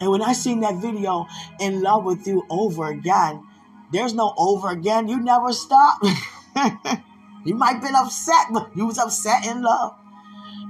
[0.02, 1.28] And when I seen that video,
[1.60, 3.44] In Love with You over again,
[3.92, 5.08] there's no over again.
[5.08, 6.02] You never stop.
[7.46, 9.96] you might been upset, but you was upset in love.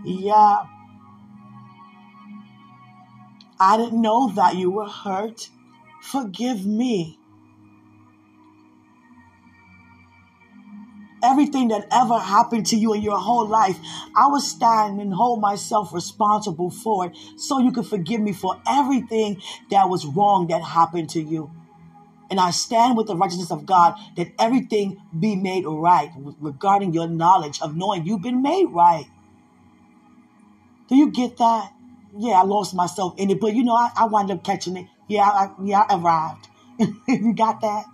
[0.03, 0.63] Yeah.
[3.59, 5.49] I didn't know that you were hurt.
[6.01, 7.18] Forgive me.
[11.23, 13.77] Everything that ever happened to you in your whole life,
[14.15, 18.59] I will stand and hold myself responsible for it so you can forgive me for
[18.67, 21.51] everything that was wrong that happened to you.
[22.29, 27.07] And I stand with the righteousness of God that everything be made right regarding your
[27.07, 29.05] knowledge of knowing you've been made right.
[30.87, 31.73] Do you get that?
[32.17, 34.87] Yeah, I lost myself in it, but you know, I, I wound up catching it.
[35.07, 36.47] Yeah, I, yeah, I arrived.
[37.07, 37.85] you got that?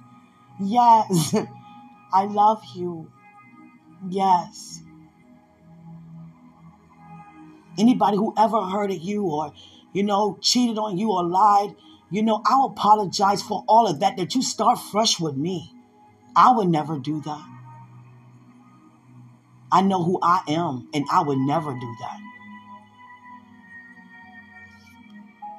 [0.59, 1.35] Yes.
[2.13, 3.11] I love you.
[4.09, 4.81] Yes.
[7.77, 9.53] Anybody who ever hurted you or,
[9.93, 11.75] you know, cheated on you or lied,
[12.09, 15.73] you know, I apologize for all of that, that you start fresh with me.
[16.35, 17.45] I would never do that.
[19.71, 22.19] I know who I am, and I would never do that.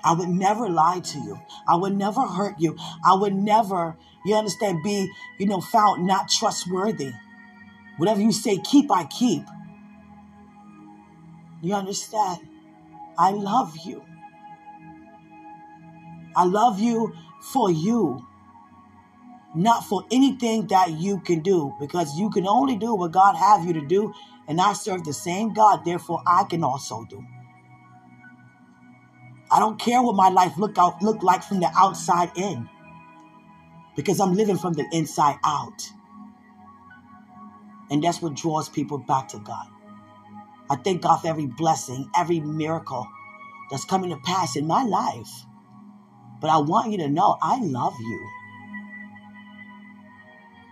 [0.04, 1.40] I would never lie to you.
[1.68, 2.76] I would never hurt you.
[3.04, 7.12] I would never, you understand, be, you know, found not trustworthy.
[7.96, 9.42] Whatever you say, keep, I keep.
[11.62, 12.40] You understand?
[13.18, 14.04] I love you.
[16.36, 18.26] I love you for you,
[19.54, 23.64] not for anything that you can do, because you can only do what God have
[23.64, 24.12] you to do,
[24.46, 27.24] and I serve the same God, therefore I can also do.
[29.50, 32.68] I don't care what my life look out look like from the outside in,
[33.96, 35.90] because I'm living from the inside out.
[37.90, 39.66] And that's what draws people back to God.
[40.68, 43.06] I thank God for every blessing, every miracle
[43.70, 45.30] that's coming to pass in my life.
[46.40, 48.28] But I want you to know I love you.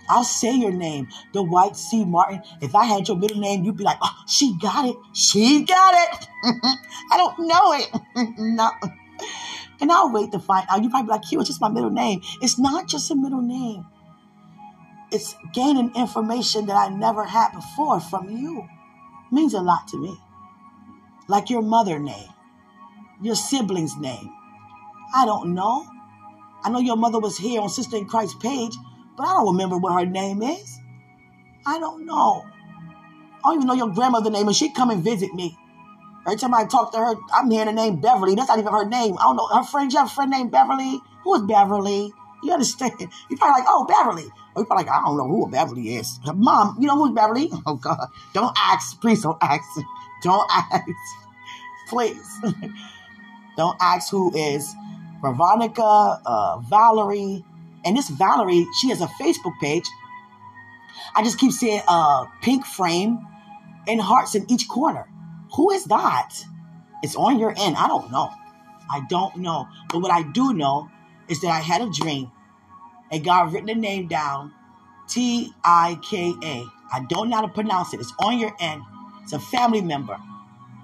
[0.08, 2.04] I'll say your name, the White C.
[2.04, 2.42] Martin.
[2.60, 4.96] If I had your middle name, you'd be like, oh, she got it.
[5.14, 6.28] She got it.
[7.10, 8.34] I don't know it.
[8.38, 8.70] no.
[9.80, 10.82] And I'll wait to find out.
[10.82, 12.20] You probably be like, Q, it's just my middle name.
[12.42, 13.86] It's not just a middle name
[15.14, 18.60] it's gaining information that I never had before from you.
[18.60, 20.18] It means a lot to me.
[21.28, 22.28] Like your mother name,
[23.22, 24.30] your sibling's name.
[25.14, 25.86] I don't know.
[26.64, 28.74] I know your mother was here on Sister in Christ page,
[29.16, 30.78] but I don't remember what her name is.
[31.64, 32.44] I don't know.
[33.44, 35.56] I don't even know your grandmother name, and she come and visit me.
[36.26, 38.34] Every time I talk to her, I'm hearing the name Beverly.
[38.34, 39.16] That's not even her name.
[39.18, 39.46] I don't know.
[39.46, 40.98] Her friend, you have a friend named Beverly?
[41.22, 42.12] Who is Beverly?
[42.44, 42.92] You understand?
[42.98, 44.24] You're probably like, oh, Beverly.
[44.54, 46.20] Or you're probably like, I don't know who Beverly is.
[46.34, 47.50] Mom, you know who's Beverly?
[47.66, 48.08] Oh, God.
[48.34, 49.00] Don't ask.
[49.00, 49.64] Please don't ask.
[50.22, 50.84] Don't ask.
[51.88, 52.40] Please.
[53.56, 54.74] don't ask who is
[55.22, 57.44] Veronica, uh, Valerie.
[57.84, 59.84] And this Valerie, she has a Facebook page.
[61.14, 63.26] I just keep seeing a uh, pink frame
[63.88, 65.08] and hearts in each corner.
[65.56, 66.34] Who is that?
[67.02, 67.76] It's on your end.
[67.76, 68.30] I don't know.
[68.90, 69.66] I don't know.
[69.88, 70.90] But what I do know
[71.28, 72.30] is that I had a dream
[73.10, 74.52] and God written the name down
[75.08, 76.64] T I K A.
[76.92, 78.00] I don't know how to pronounce it.
[78.00, 78.82] It's on your end.
[79.22, 80.18] It's a family member.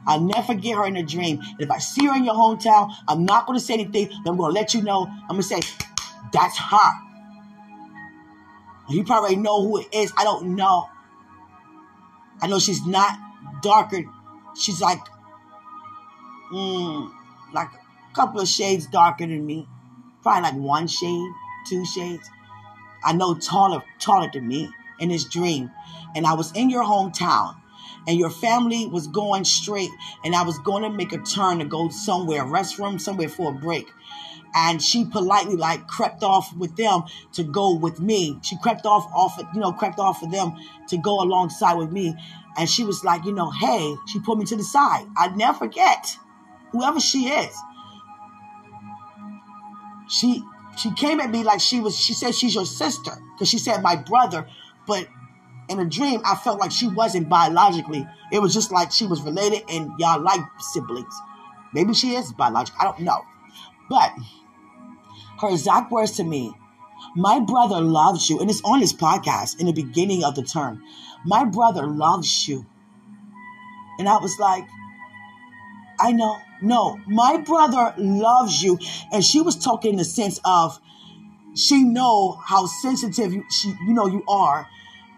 [0.06, 1.40] I'll never forget her in a dream.
[1.40, 4.10] And if I see her in your hometown, I'm not going to say anything.
[4.26, 5.06] I'm going to let you know.
[5.06, 5.60] I'm going to say,
[6.32, 6.92] that's her.
[8.88, 10.12] You probably know who it is.
[10.16, 10.88] I don't know.
[12.40, 13.16] I know she's not
[13.62, 14.02] darker.
[14.56, 15.00] She's like,
[16.52, 17.12] mm,
[17.52, 19.68] like a couple of shades darker than me
[20.22, 21.32] probably like one shade,
[21.68, 22.28] two shades.
[23.04, 25.70] I know taller, taller than me in this dream.
[26.14, 27.56] And I was in your hometown
[28.06, 29.90] and your family was going straight
[30.24, 33.54] and I was going to make a turn to go somewhere, restroom, somewhere for a
[33.54, 33.88] break.
[34.54, 37.02] and she politely like crept off with them
[37.32, 38.38] to go with me.
[38.42, 40.56] She crept off off you know crept off of them
[40.88, 42.14] to go alongside with me,
[42.56, 45.06] and she was like, you know, hey, she put me to the side.
[45.16, 46.16] I never forget,
[46.72, 47.56] whoever she is.
[50.08, 50.42] She
[50.80, 51.98] she came at me like she was.
[51.98, 54.46] She said she's your sister because she said my brother,
[54.86, 55.06] but
[55.68, 58.06] in a dream I felt like she wasn't biologically.
[58.32, 61.14] It was just like she was related and y'all like siblings.
[61.74, 62.80] Maybe she is biological.
[62.80, 63.24] I don't know,
[63.88, 64.12] but
[65.40, 66.54] her exact words to me,
[67.16, 68.40] my brother loves you.
[68.40, 70.82] And it's on his podcast in the beginning of the term.
[71.24, 72.66] My brother loves you.
[73.98, 74.64] And I was like,
[76.00, 76.38] I know.
[76.62, 78.78] No, my brother loves you.
[79.12, 80.78] And she was talking in the sense of
[81.54, 84.68] she know how sensitive you, she, you know you are.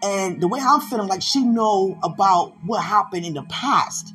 [0.01, 4.13] And the way I'm feeling, like she know about what happened in the past.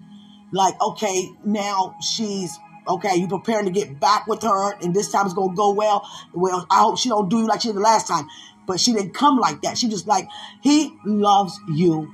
[0.53, 2.59] Like, okay, now she's
[2.89, 6.09] Okay, you preparing to get back with her, and this time it's gonna go well.
[6.33, 8.27] Well, I hope she don't do you like she did the last time.
[8.67, 9.77] But she didn't come like that.
[9.77, 10.27] She just like,
[10.63, 12.11] he loves you.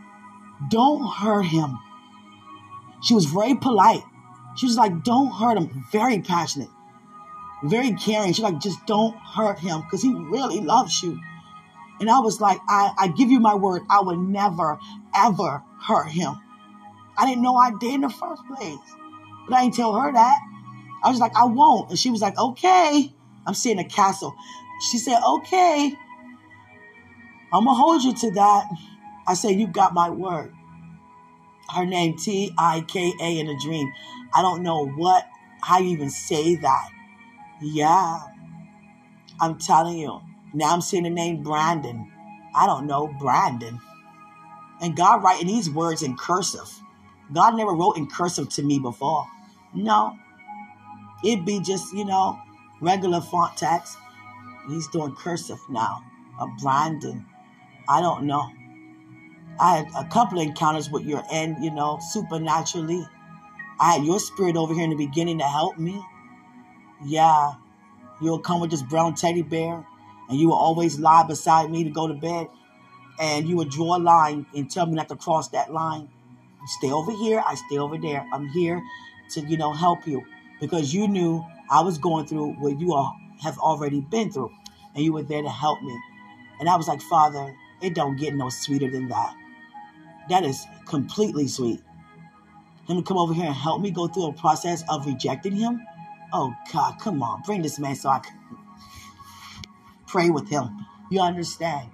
[0.68, 1.78] Don't hurt him.
[3.02, 4.02] She was very polite.
[4.56, 5.84] She was like, don't hurt him.
[5.90, 6.68] Very passionate.
[7.64, 8.32] Very caring.
[8.32, 11.20] She's like, just don't hurt him because he really loves you.
[12.00, 14.78] And I was like, I, I give you my word, I would never,
[15.14, 16.34] ever hurt him.
[17.16, 18.78] I didn't know I did in the first place.
[19.48, 20.38] But I didn't tell her that.
[21.02, 21.90] I was like, I won't.
[21.90, 23.12] And she was like, okay.
[23.46, 24.34] I'm seeing a castle.
[24.90, 25.94] She said, okay.
[27.52, 28.66] I'm going to hold you to that.
[29.26, 30.52] I said, "You've got my word.
[31.74, 33.90] Her name, T I K A in a dream.
[34.34, 35.26] I don't know what,
[35.60, 36.88] how you even say that.
[37.62, 38.20] Yeah.
[39.40, 40.20] I'm telling you.
[40.52, 42.10] Now I'm seeing the name Brandon.
[42.54, 43.80] I don't know, Brandon.
[44.80, 46.70] And God writing these words in cursive.
[47.32, 49.26] God never wrote in cursive to me before.
[49.74, 50.16] No.
[51.24, 52.38] It'd be just, you know,
[52.80, 53.96] regular font text.
[54.68, 56.04] He's doing cursive now.
[56.40, 57.24] A Brandon.
[57.88, 58.50] I don't know.
[59.60, 63.06] I had a couple encounters with your end, you know, supernaturally.
[63.80, 66.00] I had your spirit over here in the beginning to help me.
[67.04, 67.54] Yeah.
[68.22, 69.84] You'll come with this brown teddy bear,
[70.28, 72.46] and you will always lie beside me to go to bed.
[73.20, 76.08] And you would draw a line and tell me not to cross that line.
[76.78, 78.26] Stay over here, I stay over there.
[78.32, 78.82] I'm here
[79.30, 80.22] to, you know, help you
[80.60, 84.50] because you knew I was going through what you all have already been through,
[84.94, 85.98] and you were there to help me.
[86.60, 89.36] And I was like, Father, it don't get no sweeter than that.
[90.30, 91.80] That is completely sweet.
[92.86, 95.80] Him to come over here and help me go through a process of rejecting him.
[96.32, 98.38] Oh God, come on, bring this man so I can
[100.06, 100.86] pray with him.
[101.10, 101.90] You understand?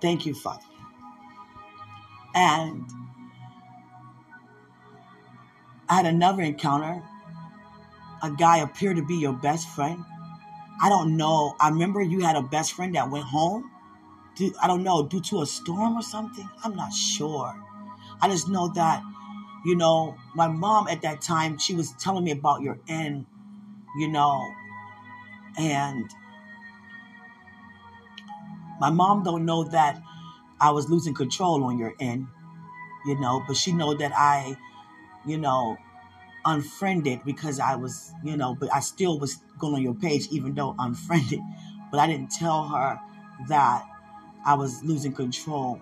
[0.00, 0.64] Thank you, Father.
[2.34, 2.84] And
[5.88, 7.02] I had another encounter.
[8.22, 10.04] A guy appeared to be your best friend.
[10.82, 11.54] I don't know.
[11.60, 13.70] I remember you had a best friend that went home.
[14.62, 16.48] I don't know, due to a storm or something.
[16.62, 17.65] I'm not sure.
[18.20, 19.02] I just know that,
[19.64, 23.26] you know, my mom at that time, she was telling me about your end,
[23.98, 24.42] you know,
[25.58, 26.10] and
[28.80, 30.02] my mom don't know that
[30.60, 32.26] I was losing control on your end,
[33.06, 34.56] you know, but she know that I
[35.26, 35.76] you know,
[36.44, 40.54] unfriended because I was, you know, but I still was going on your page even
[40.54, 41.40] though unfriended.
[41.90, 43.00] But I didn't tell her
[43.48, 43.84] that
[44.44, 45.80] I was losing control,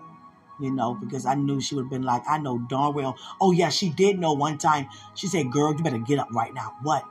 [0.59, 3.17] you know, because I knew she would have been like, I know darn well.
[3.41, 4.87] Oh, yeah, she did know one time.
[5.15, 6.75] She said, Girl, you better get up right now.
[6.81, 7.03] What?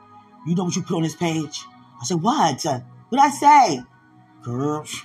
[0.45, 1.63] You know what you put on this page?
[2.01, 2.63] I said, What?
[2.63, 3.83] What did I say?
[4.43, 4.85] Girl.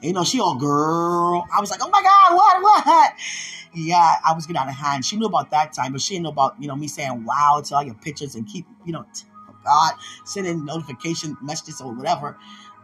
[0.00, 1.44] You know, she all girl.
[1.52, 2.62] I was like, Oh my God, what?
[2.62, 3.14] What?
[3.74, 5.04] yeah, I was getting out of hand.
[5.04, 7.60] She knew about that time, but she didn't know about, you know, me saying wow
[7.64, 9.04] to all your pictures and keep, you know,
[9.48, 9.94] oh God,
[10.24, 12.38] sending notification messages or whatever,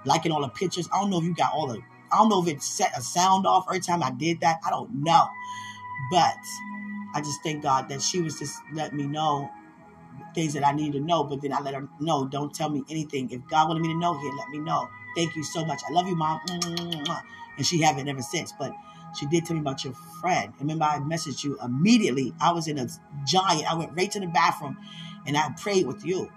[0.04, 0.88] liking all the pictures.
[0.92, 1.78] I don't know if you got all the,
[2.14, 4.60] I don't know if it set a sound off every time I did that.
[4.64, 5.26] I don't know.
[6.10, 6.38] But
[7.14, 9.50] I just thank God that she was just letting me know
[10.34, 11.24] things that I needed to know.
[11.24, 13.30] But then I let her know, don't tell me anything.
[13.30, 14.88] If God wanted me to know here, let me know.
[15.16, 15.80] Thank you so much.
[15.88, 16.40] I love you, mom.
[17.56, 18.52] And she haven't ever since.
[18.58, 18.72] But
[19.18, 20.52] she did tell me about your friend.
[20.58, 22.32] And remember, I messaged you immediately.
[22.40, 22.86] I was in a
[23.26, 23.70] giant.
[23.70, 24.76] I went right to the bathroom
[25.26, 26.30] and I prayed with you.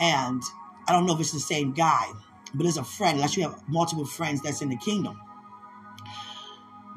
[0.00, 0.42] And
[0.88, 2.10] I don't know if it's the same guy,
[2.54, 3.16] but it's a friend.
[3.16, 5.20] Unless you have multiple friends that's in the kingdom.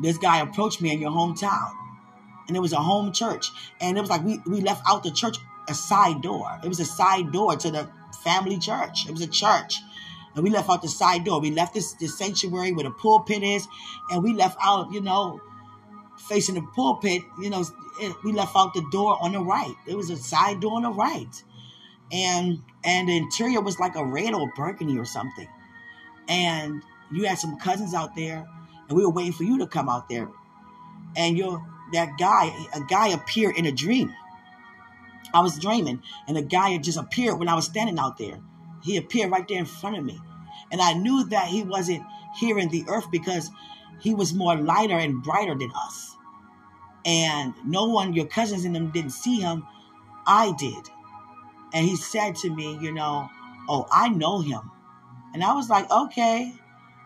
[0.02, 1.72] This guy approached me in your hometown,
[2.48, 3.52] and it was a home church.
[3.80, 5.38] And it was like we, we left out the church
[5.70, 6.60] a side door.
[6.64, 7.90] It was a side door to the
[8.24, 9.08] family church.
[9.08, 9.76] It was a church.
[10.36, 11.40] And we left out the side door.
[11.40, 13.68] We left this, this sanctuary where the pulpit is,
[14.12, 15.40] and we left out, you know,
[16.18, 17.64] facing the pulpit, you know,
[18.24, 19.76] we left out the door on the right.
[19.86, 21.44] There was a side door on the right.
[22.12, 25.48] and and the interior was like a red or burgundy or something.
[26.28, 26.82] And
[27.12, 28.48] you had some cousins out there,
[28.88, 30.30] and we were waiting for you to come out there.
[31.16, 34.14] And you're that guy, a guy appeared in a dream.
[35.34, 38.40] I was dreaming, and a guy had just appeared when I was standing out there.
[38.84, 40.20] He appeared right there in front of me.
[40.72, 42.04] And I knew that he wasn't
[42.40, 43.50] here in the earth because
[44.00, 46.16] he was more lighter and brighter than us.
[47.06, 49.66] And no one, your cousins and them didn't see him.
[50.26, 50.90] I did.
[51.74, 53.30] And he said to me, you know,
[53.68, 54.72] oh, I know him.
[55.34, 56.54] And I was like, okay.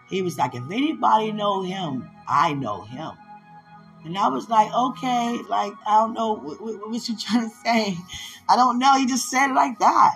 [0.10, 3.12] He was like, if anybody know him, I know him.
[4.06, 7.56] And I was like, okay, like, I don't know what, what, what you trying to
[7.56, 7.98] say.
[8.50, 8.98] I don't know.
[8.98, 10.16] He just said it like that.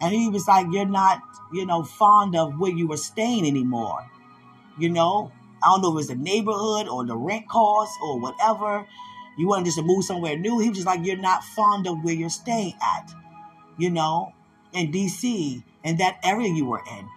[0.00, 1.22] And he was like, you're not,
[1.52, 4.08] you know, fond of where you were staying anymore.
[4.78, 5.32] You know,
[5.62, 8.86] I don't know if it was the neighborhood or the rent cost or whatever.
[9.38, 10.58] You wanted just to move somewhere new.
[10.58, 13.12] He was just like, you're not fond of where you're staying at
[13.78, 14.32] you know,
[14.72, 17.08] in DC, in that area you were in.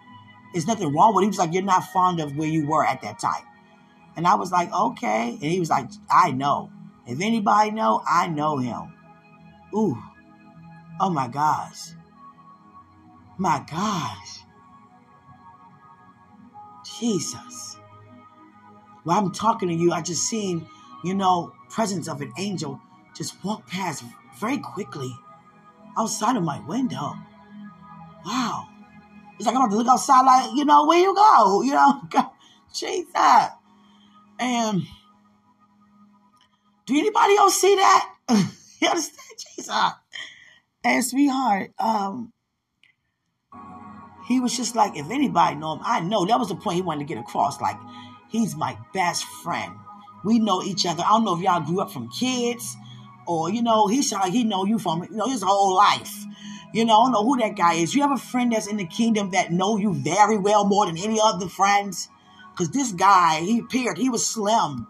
[0.54, 1.26] There's nothing wrong with it.
[1.26, 3.44] He was like, You're not fond of where you were at that time.
[4.16, 5.32] And I was like, Okay.
[5.32, 6.72] And he was like, I know.
[7.06, 8.94] If anybody know, I know him.
[9.76, 9.98] Ooh.
[11.00, 11.92] Oh my gosh.
[13.38, 14.40] My gosh.
[17.00, 17.78] Jesus.
[19.04, 20.68] While I'm talking to you, I just seen,
[21.04, 22.82] you know, presence of an angel
[23.16, 24.04] just walk past
[24.40, 25.16] very quickly
[26.00, 27.14] outside of my window.
[28.26, 28.70] Wow.
[29.38, 31.62] It's like I'm about to look outside, like, you know, where you go?
[31.70, 32.02] You know,
[32.74, 33.50] Jesus.
[34.40, 34.84] And
[36.86, 38.14] do anybody else see that?
[38.30, 39.40] you understand?
[39.56, 39.92] Jesus.
[40.84, 42.32] And sweetheart, um,
[44.28, 46.26] he was just like, if anybody know him, I know.
[46.26, 47.60] That was the point he wanted to get across.
[47.60, 47.78] Like,
[48.30, 49.74] he's my best friend.
[50.24, 51.04] We know each other.
[51.04, 52.78] I don't know if y'all grew up from kids
[53.30, 56.26] or you know, he sound like he know you from you know his whole life.
[56.74, 57.94] You know, I don't know who that guy is.
[57.94, 60.98] You have a friend that's in the kingdom that know you very well more than
[60.98, 62.10] any other friends.
[62.56, 64.88] Cause this guy, he appeared, he was slim.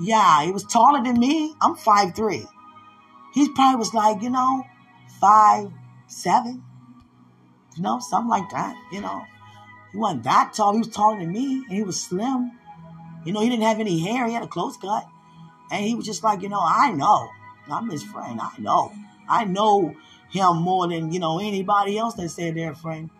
[0.00, 1.54] Yeah, he was taller than me.
[1.62, 2.44] I'm five three.
[3.32, 4.64] He probably was like, you know,
[5.18, 5.70] five,
[6.06, 6.62] seven.
[7.76, 9.22] You know, something like that, you know.
[9.92, 10.74] He wasn't that tall.
[10.74, 12.52] He was taller than me, and he was slim.
[13.24, 14.26] You know, he didn't have any hair.
[14.26, 15.06] He had a close cut.
[15.70, 17.28] And he was just like, you know, I know.
[17.70, 18.40] I'm his friend.
[18.40, 18.92] I know.
[19.28, 19.94] I know
[20.30, 23.10] him more than, you know, anybody else that said their friend.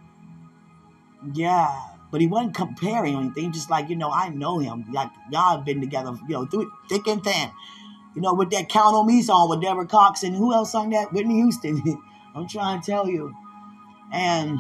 [1.35, 1.81] Yeah.
[2.11, 3.53] But he wasn't comparing anything.
[3.53, 4.87] Just like, you know, I know him.
[4.93, 7.51] Like, y'all have been together, you know, through thick and thin.
[8.15, 10.91] You know, with that Count on Me song with Deborah Cox and who else sung
[10.91, 11.13] that?
[11.13, 11.83] Whitney Houston.
[12.35, 13.35] I'm trying to tell you.
[14.13, 14.59] And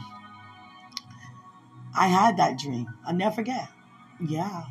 [1.94, 2.88] I had that dream.
[3.06, 3.68] I'll never forget.
[4.20, 4.64] Yeah.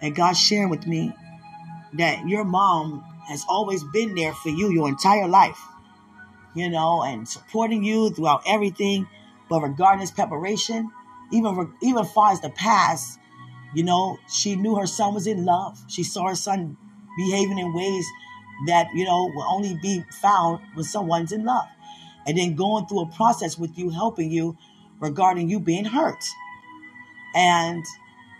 [0.00, 1.12] And God sharing with me
[1.94, 5.60] that your mom has always been there for you your entire life,
[6.54, 9.06] you know, and supporting you throughout everything.
[9.48, 10.90] But regarding his preparation,
[11.32, 13.18] even even far as the past,
[13.74, 15.78] you know, she knew her son was in love.
[15.88, 16.76] She saw her son
[17.16, 18.06] behaving in ways
[18.66, 21.66] that you know will only be found when someone's in love,
[22.26, 24.56] and then going through a process with you, helping you
[25.00, 26.24] regarding you being hurt.
[27.34, 27.84] And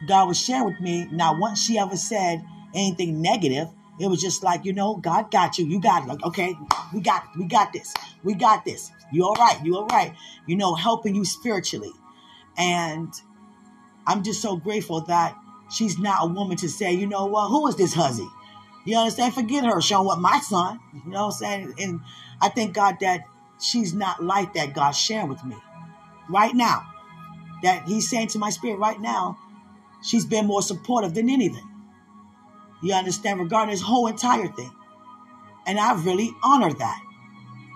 [0.06, 1.08] God was sharing with me.
[1.10, 3.68] Not once she ever said anything negative
[4.02, 5.66] it was just like, you know, God got you.
[5.66, 6.08] You got it.
[6.08, 6.56] Like, okay,
[6.92, 7.38] we got it.
[7.38, 7.94] we got this.
[8.24, 8.90] We got this.
[9.12, 9.58] You all right.
[9.64, 10.12] You all right.
[10.46, 11.92] You know, helping you spiritually.
[12.58, 13.12] And
[14.06, 15.36] I'm just so grateful that
[15.70, 18.28] she's not a woman to say, you know what, who is this huzzy?
[18.84, 19.34] You understand?
[19.34, 20.80] Forget her showing what my son.
[20.92, 21.74] You know what I'm saying?
[21.78, 22.00] And
[22.40, 23.20] I thank God that
[23.60, 24.74] she's not like that.
[24.74, 25.56] God sharing with me
[26.28, 26.88] right now.
[27.62, 29.38] That He's saying to my spirit right now,
[30.02, 31.68] she's been more supportive than anything.
[32.82, 33.40] You understand?
[33.40, 34.72] Regarding this whole entire thing.
[35.66, 37.02] And I really honor that.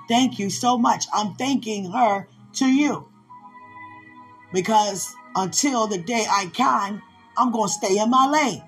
[0.09, 1.07] Thank you so much.
[1.13, 3.09] I'm thanking her to you.
[4.53, 7.03] Because until the day I can,
[7.37, 8.63] I'm going to stay in my lane.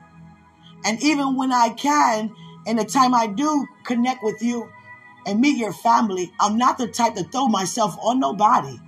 [0.85, 2.33] And even when I can,
[2.67, 4.71] and the time I do connect with you
[5.27, 8.79] and meet your family, I'm not the type to throw myself on nobody.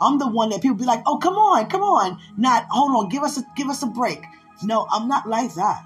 [0.00, 3.08] I'm the one that people be like, "Oh, come on, come on." Not, "Hold on,
[3.08, 4.24] give us a give us a break."
[4.62, 5.84] No, I'm not like that.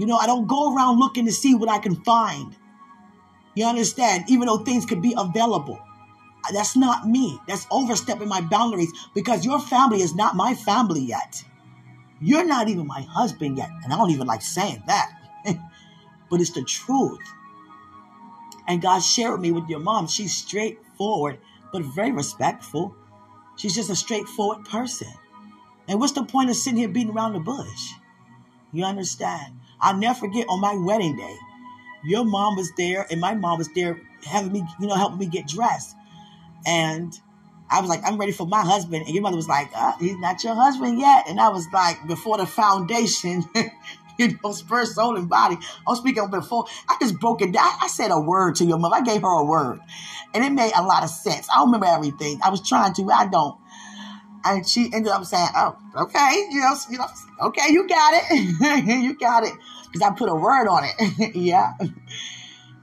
[0.00, 2.56] You know, I don't go around looking to see what I can find.
[3.54, 4.24] You understand?
[4.28, 5.78] Even though things could be available.
[6.42, 7.38] Uh, that's not me.
[7.46, 11.44] That's overstepping my boundaries because your family is not my family yet.
[12.18, 13.68] You're not even my husband yet.
[13.84, 15.12] And I don't even like saying that.
[16.30, 17.20] but it's the truth.
[18.66, 20.06] And God shared with me with your mom.
[20.06, 21.40] She's straightforward,
[21.74, 22.96] but very respectful.
[23.56, 25.12] She's just a straightforward person.
[25.88, 27.92] And what's the point of sitting here beating around the bush?
[28.72, 29.59] You understand?
[29.80, 31.36] I'll never forget on my wedding day,
[32.04, 35.26] your mom was there and my mom was there having me, you know, helping me
[35.26, 35.96] get dressed.
[36.66, 37.18] And
[37.70, 39.06] I was like, I'm ready for my husband.
[39.06, 41.28] And your mother was like, uh, he's not your husband yet.
[41.28, 43.44] And I was like, before the foundation,
[44.18, 45.56] you know, spirit, soul, and body.
[45.86, 46.66] I was speaking before.
[46.88, 47.70] I just broke it down.
[47.80, 48.96] I said a word to your mother.
[48.96, 49.80] I gave her a word.
[50.34, 51.48] And it made a lot of sense.
[51.50, 52.40] I don't remember everything.
[52.44, 53.56] I was trying to, I don't.
[54.44, 57.06] And she ended up saying, oh, okay, you know, you know
[57.42, 58.84] okay, you got it.
[58.86, 59.52] you got it.
[59.92, 61.34] Because I put a word on it.
[61.36, 61.72] yeah.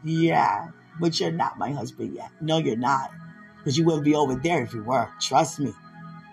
[0.04, 0.70] Yeah.
[1.00, 2.30] But you're not my husband yet.
[2.42, 3.12] No, you're not
[3.68, 5.10] because you wouldn't be over there if you were.
[5.20, 5.74] Trust me.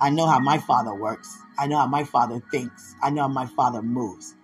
[0.00, 1.36] I know how my father works.
[1.58, 2.94] I know how my father thinks.
[3.02, 4.36] I know how my father moves.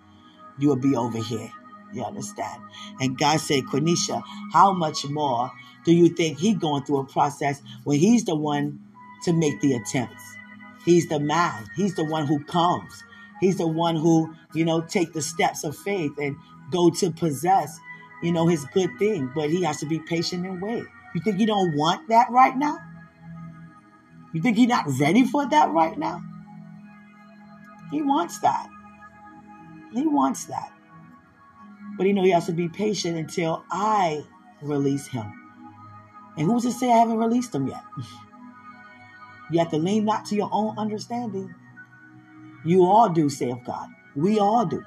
[0.58, 1.52] You will be over here.
[1.92, 2.62] You understand?
[3.00, 5.52] And God said, Quenisha, how much more
[5.84, 8.80] do you think he going through a process when he's the one
[9.22, 10.29] to make the attempts?
[10.84, 11.66] He's the man.
[11.76, 13.04] He's the one who comes.
[13.40, 16.36] He's the one who, you know, take the steps of faith and
[16.70, 17.78] go to possess,
[18.22, 19.30] you know, his good thing.
[19.34, 20.84] But he has to be patient and wait.
[21.14, 22.78] You think he don't want that right now?
[24.32, 26.22] You think he's not ready for that right now?
[27.90, 28.68] He wants that.
[29.92, 30.72] He wants that.
[31.96, 34.24] But you know he has to be patient until I
[34.62, 35.32] release him.
[36.36, 37.82] And who's to say I haven't released him yet?
[39.50, 41.54] You have to lean not to your own understanding.
[42.64, 43.88] You all do, saith God.
[44.14, 44.84] We all do.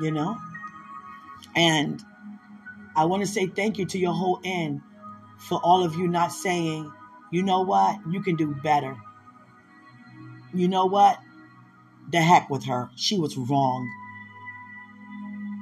[0.00, 0.38] You know?
[1.54, 2.02] And
[2.96, 4.80] I want to say thank you to your whole end
[5.38, 6.92] for all of you not saying,
[7.30, 8.96] you know what, you can do better.
[10.54, 11.18] You know what?
[12.10, 12.90] The heck with her.
[12.96, 13.88] She was wrong.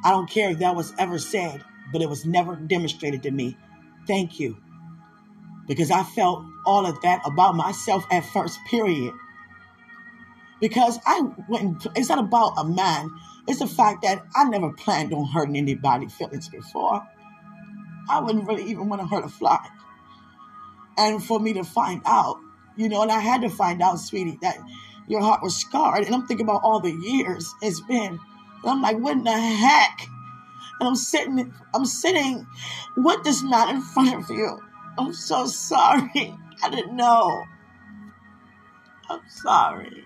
[0.04, 3.56] I don't care if that was ever said, but it was never demonstrated to me.
[4.06, 4.56] Thank you.
[5.66, 9.14] Because I felt all of that about myself at first, period.
[10.60, 13.10] Because I went, it's not about a man,
[13.46, 17.02] it's the fact that I never planned on hurting anybody's feelings before.
[18.08, 19.58] I wouldn't really even want to hurt a fly.
[20.98, 22.36] And for me to find out,
[22.76, 24.58] you know, and I had to find out, sweetie, that
[25.08, 26.04] your heart was scarred.
[26.04, 28.18] And I'm thinking about all the years it's been.
[28.62, 30.00] And I'm like, what in the heck?
[30.78, 32.46] And I'm sitting, I'm sitting
[32.96, 34.58] with this man in front of you.
[35.00, 36.34] I'm so sorry.
[36.62, 37.42] I didn't know.
[39.08, 40.04] I'm sorry.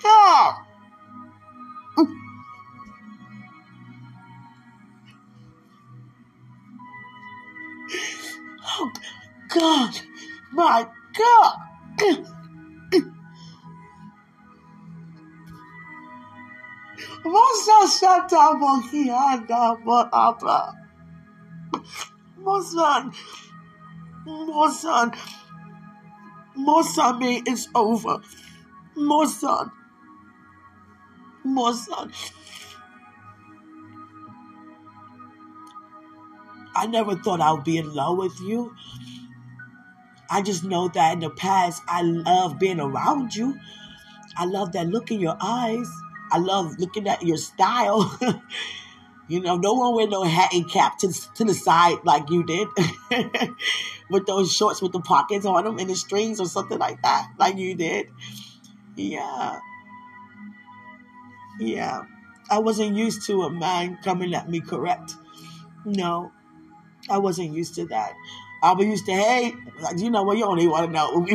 [0.00, 0.54] God.
[8.64, 8.92] Oh,
[9.48, 10.00] God.
[10.52, 10.86] My
[11.18, 11.56] God.
[17.24, 20.79] Mosa shata mokianda moapa.
[22.42, 23.14] Mosan.
[24.26, 25.16] Mosan.
[26.56, 28.20] Mosame is over.
[28.96, 29.70] Mosan.
[31.46, 32.12] Mosan.
[36.74, 38.74] I never thought I would be in love with you.
[40.30, 43.58] I just know that in the past, I love being around you.
[44.36, 45.88] I love that look in your eyes.
[46.32, 48.16] I love looking at your style.
[49.30, 52.42] you know, no one wear no hat and cap to, to the side like you
[52.42, 52.66] did,
[54.10, 57.28] with those shorts with the pockets on them and the strings or something like that,
[57.38, 58.08] like you did.
[58.96, 59.60] Yeah.
[61.60, 62.02] Yeah.
[62.50, 65.14] I wasn't used to a man coming at me correct.
[65.84, 66.32] No.
[67.08, 68.12] I wasn't used to that.
[68.64, 69.54] I was used to, hey,
[69.96, 71.26] you know what, you even want to know.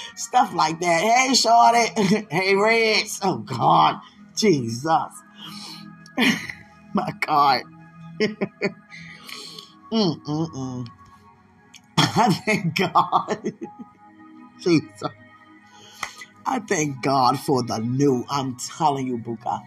[0.16, 1.02] Stuff like that.
[1.02, 2.26] Hey, Shorty.
[2.30, 3.20] hey, Reds.
[3.22, 4.00] Oh, God.
[4.34, 5.22] Jesus.
[6.94, 7.62] My God.
[9.92, 10.86] Mm-mm-mm.
[11.98, 13.52] I thank God.
[14.60, 15.02] Jesus.
[16.46, 18.24] I thank God for the new.
[18.30, 19.60] I'm telling you, Buka.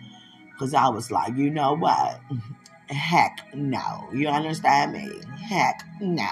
[0.52, 2.22] Because I was like, you know what?
[2.90, 4.08] Heck no.
[4.14, 5.10] You understand me?
[5.42, 6.30] Heck no.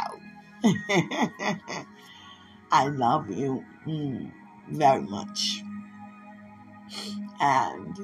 [2.71, 4.31] I love you mm,
[4.71, 5.61] very much.
[7.39, 7.97] And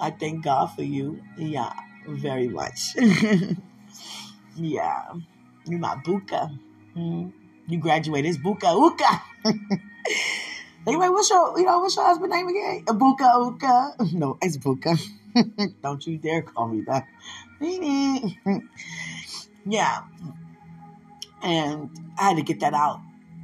[0.00, 1.20] I thank God for you.
[1.36, 1.72] Yeah,
[2.08, 2.96] very much.
[4.56, 5.12] yeah.
[5.66, 6.58] You're my buka.
[6.96, 7.32] Mm.
[7.66, 8.30] You graduated.
[8.30, 9.22] It's buka uka.
[10.86, 12.84] anyway, what's your you know what's your husband name again?
[12.86, 13.94] Buka uka.
[14.16, 14.98] No, it's buka.
[15.82, 17.06] Don't you dare call me that.
[19.66, 20.02] yeah.
[21.42, 23.00] And I had to get that out.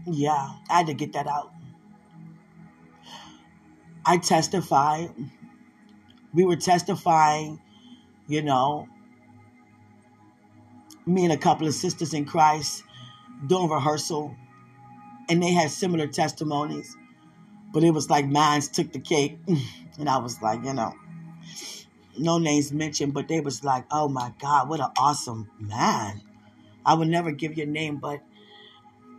[0.06, 1.52] Yeah, I had to get that out.
[4.06, 5.10] I testified.
[6.32, 7.60] We were testifying,
[8.26, 8.88] you know,
[11.06, 12.82] me and a couple of sisters in Christ
[13.46, 14.34] doing rehearsal,
[15.28, 16.96] and they had similar testimonies,
[17.72, 19.38] but it was like mine took the cake.
[19.96, 20.92] And I was like, you know,
[22.18, 26.20] no names mentioned, but they was like, oh my God, what an awesome man.
[26.84, 28.20] I would never give your name, but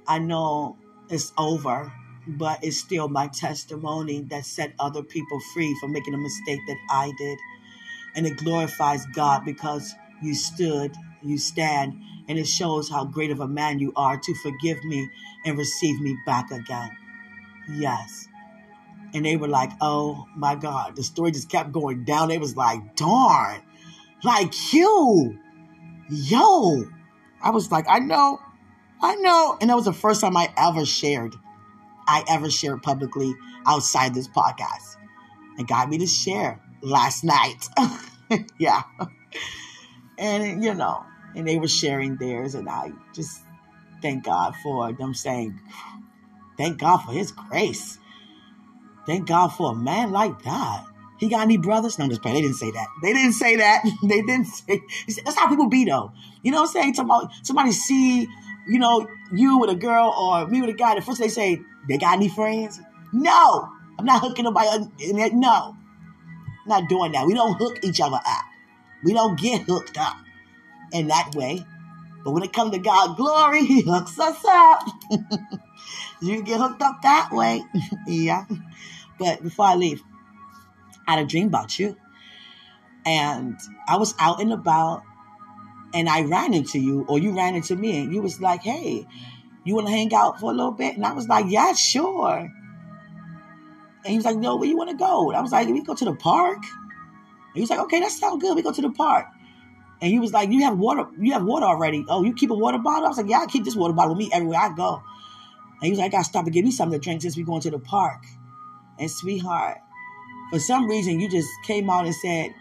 [0.08, 0.78] I know
[1.10, 1.92] it's over,
[2.28, 6.78] but it's still my testimony that set other people free from making a mistake that
[6.90, 7.40] I did.
[8.16, 13.40] And it glorifies God because you stood, you stand, and it shows how great of
[13.40, 15.10] a man you are to forgive me
[15.46, 16.92] and receive me back again.
[17.74, 18.28] Yes.
[19.14, 20.96] And they were like, oh my God.
[20.96, 22.32] The story just kept going down.
[22.32, 23.62] It was like, darn,
[24.24, 25.38] like you,
[26.10, 26.86] yo.
[27.42, 28.40] I was like, I know,
[29.02, 29.58] I know.
[29.62, 31.36] And that was the first time I ever shared,
[32.08, 33.34] I ever shared publicly
[33.68, 34.98] outside this podcast.
[35.58, 37.68] And got me to share last night.
[38.60, 38.84] yeah.
[40.18, 41.06] And, you know,
[41.36, 42.56] and they were sharing theirs.
[42.56, 43.42] And I just
[44.02, 45.60] thank God for them saying,
[46.58, 47.98] thank God for his grace.
[49.06, 50.86] Thank God for a man like that.
[51.18, 51.98] He got any brothers?
[51.98, 52.36] No, I'm just playing.
[52.36, 52.88] They didn't say that.
[53.02, 53.84] They didn't say that.
[54.04, 54.82] they didn't say.
[55.24, 56.12] That's how people be though.
[56.44, 56.94] You know what I'm saying?
[56.96, 58.28] Somebody, somebody see,
[58.68, 60.96] you know, you with a girl or me with a guy.
[60.96, 62.80] The first they say, they got any friends?
[63.14, 64.86] No, I'm not hooking nobody.
[65.34, 65.78] No,
[66.66, 67.26] not doing that.
[67.26, 68.46] We don't hook each other up.
[69.04, 70.18] We don't get hooked up
[70.92, 71.66] in that way.
[72.24, 74.88] But when it comes to God glory, He hooks us up.
[76.22, 77.64] you get hooked up that way.
[78.08, 78.46] yeah.
[79.20, 80.02] But before I leave,
[81.08, 81.96] I had a dream about you.
[83.06, 83.58] And
[83.88, 85.04] I was out and about
[85.94, 89.08] and I ran into you or you ran into me and you was like, hey,
[89.64, 90.96] you want to hang out for a little bit?
[90.96, 92.52] And I was like, yeah, sure.
[94.06, 95.30] And he was like, no, where you want to go?
[95.30, 96.58] And I was like, we go to the park.
[96.58, 98.56] And he was like, okay, that sounds good.
[98.56, 99.26] We go to the park.
[100.00, 102.06] And he was like, you have water, you have water already.
[102.08, 103.06] Oh, you keep a water bottle?
[103.06, 105.02] I was like, yeah, I keep this water bottle with me everywhere I go.
[105.82, 107.46] And he was like, I gotta stop and give me something to drink since we're
[107.46, 108.24] going to the park.
[109.00, 109.80] And sweetheart,
[110.52, 112.54] for some reason you just came out and said,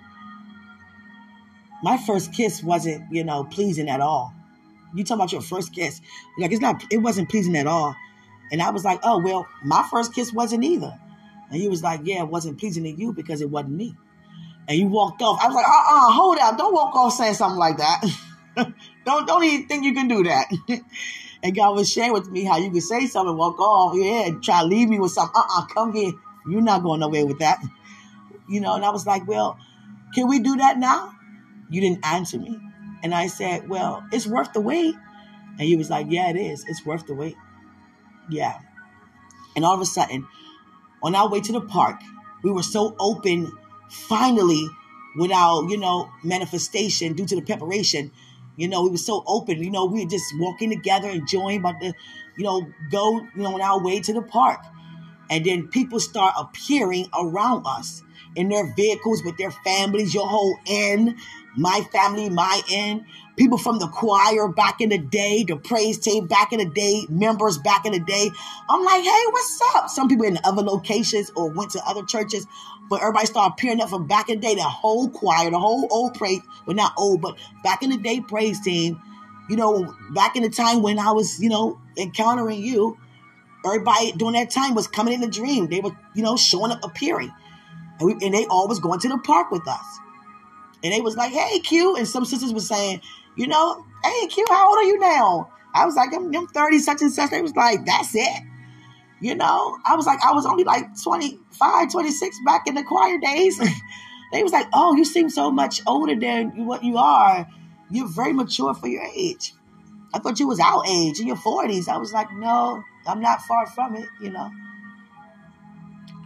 [1.82, 4.32] my first kiss wasn't, you know, pleasing at all.
[4.94, 6.00] You talking about your first kiss.
[6.38, 7.94] Like it's not it wasn't pleasing at all.
[8.50, 10.98] And I was like, oh well, my first kiss wasn't either.
[11.50, 13.96] And he was like, yeah, it wasn't pleasing to you because it wasn't me.
[14.66, 15.38] And you walked off.
[15.42, 16.56] I was like, uh-uh, hold up.
[16.56, 18.02] Don't walk off saying something like that.
[19.04, 20.46] don't don't even think you can do that.
[21.42, 24.62] and God was sharing with me how you could say something, walk off, yeah, try
[24.62, 25.34] to leave me with something.
[25.36, 26.12] Uh-uh, come here.
[26.48, 27.62] You're not going nowhere with that.
[28.46, 29.56] You know, and I was like, well,
[30.14, 31.14] can we do that now?
[31.70, 32.60] You didn't answer me.
[33.02, 34.94] And I said, well, it's worth the wait.
[35.58, 36.62] And he was like, yeah, it is.
[36.68, 37.36] It's worth the wait.
[38.28, 38.58] Yeah.
[39.56, 40.26] And all of a sudden,
[41.02, 42.00] on our way to the park,
[42.42, 43.50] we were so open,
[43.90, 44.66] finally,
[45.16, 48.10] with our, you know, manifestation due to the preparation.
[48.56, 49.62] You know, we were so open.
[49.62, 51.92] You know, we were just walking together, enjoying, about to,
[52.36, 54.60] you know, go, you know, on our way to the park.
[55.30, 58.02] And then people start appearing around us
[58.36, 61.16] in their vehicles with their families, your whole inn,
[61.56, 63.06] my family, my inn,
[63.36, 67.06] people from the choir back in the day, the praise team back in the day,
[67.08, 68.30] members back in the day.
[68.68, 69.88] I'm like, hey, what's up?
[69.88, 72.46] Some people in other locations or went to other churches,
[72.88, 74.54] but everybody started appearing up from back in the day.
[74.54, 78.20] The whole choir, the whole old praise, well, not old, but back in the day
[78.20, 79.00] praise team,
[79.48, 82.98] you know, back in the time when I was, you know, encountering you,
[83.64, 85.68] everybody during that time was coming in the dream.
[85.68, 87.32] They were, you know, showing up, appearing.
[87.98, 89.84] And, we, and they always going to the park with us.
[90.82, 91.96] And they was like, hey, Q.
[91.96, 93.00] And some sisters was saying,
[93.36, 95.50] you know, hey, Q, how old are you now?
[95.74, 97.30] I was like, I'm, I'm 30, such and such.
[97.30, 98.42] They was like, that's it.
[99.20, 103.18] You know, I was like, I was only like 25, 26 back in the choir
[103.18, 103.58] days.
[104.32, 107.48] they was like, oh, you seem so much older than what you are.
[107.90, 109.54] You're very mature for your age.
[110.12, 111.88] I thought you was our age in your 40s.
[111.88, 114.50] I was like, no, I'm not far from it, you know.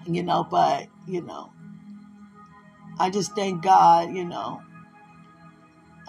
[0.06, 1.52] You know, but, you know,
[2.98, 4.60] I just thank God, you know.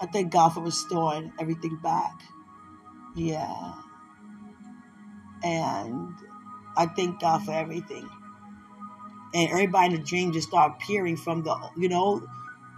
[0.00, 2.22] I thank God for restoring everything back.
[3.14, 3.74] Yeah.
[5.44, 6.14] And
[6.76, 8.08] I thank God for everything.
[9.34, 12.26] And everybody in the dream just started peering from the, you know,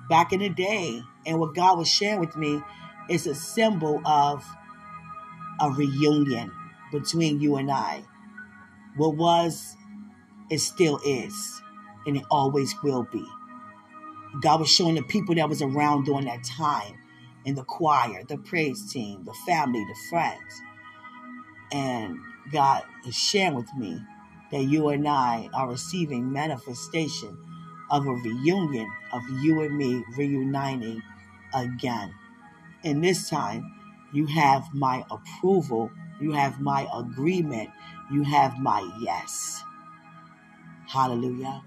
[0.09, 1.01] back in the day.
[1.25, 2.61] And what God was sharing with me
[3.09, 4.45] is a symbol of
[5.61, 6.51] a reunion
[6.91, 8.05] between you and I.
[8.97, 9.77] What was,
[10.51, 11.63] it still is,
[12.05, 13.25] and it always will be.
[14.41, 16.99] God was showing the people that was around during that time
[17.45, 20.63] in the choir, the praise team, the family, the friends.
[21.73, 22.19] And
[22.53, 24.01] God is sharing with me
[24.51, 27.37] that you and I are receiving manifestation
[27.91, 31.03] of a reunion of you and me reuniting
[31.55, 32.15] again.
[32.85, 33.75] And this time,
[34.13, 35.91] you have my approval,
[36.21, 37.71] you have my agreement,
[38.11, 39.63] you have my yes.
[40.87, 41.63] Hallelujah.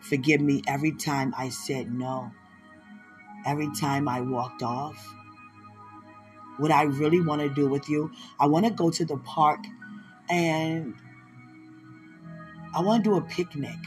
[0.00, 2.32] Forgive me every time I said no.
[3.48, 5.14] Every time I walked off.
[6.58, 9.64] What I really want to do with you, I want to go to the park
[10.28, 10.94] and
[12.74, 13.78] I want to do a picnic.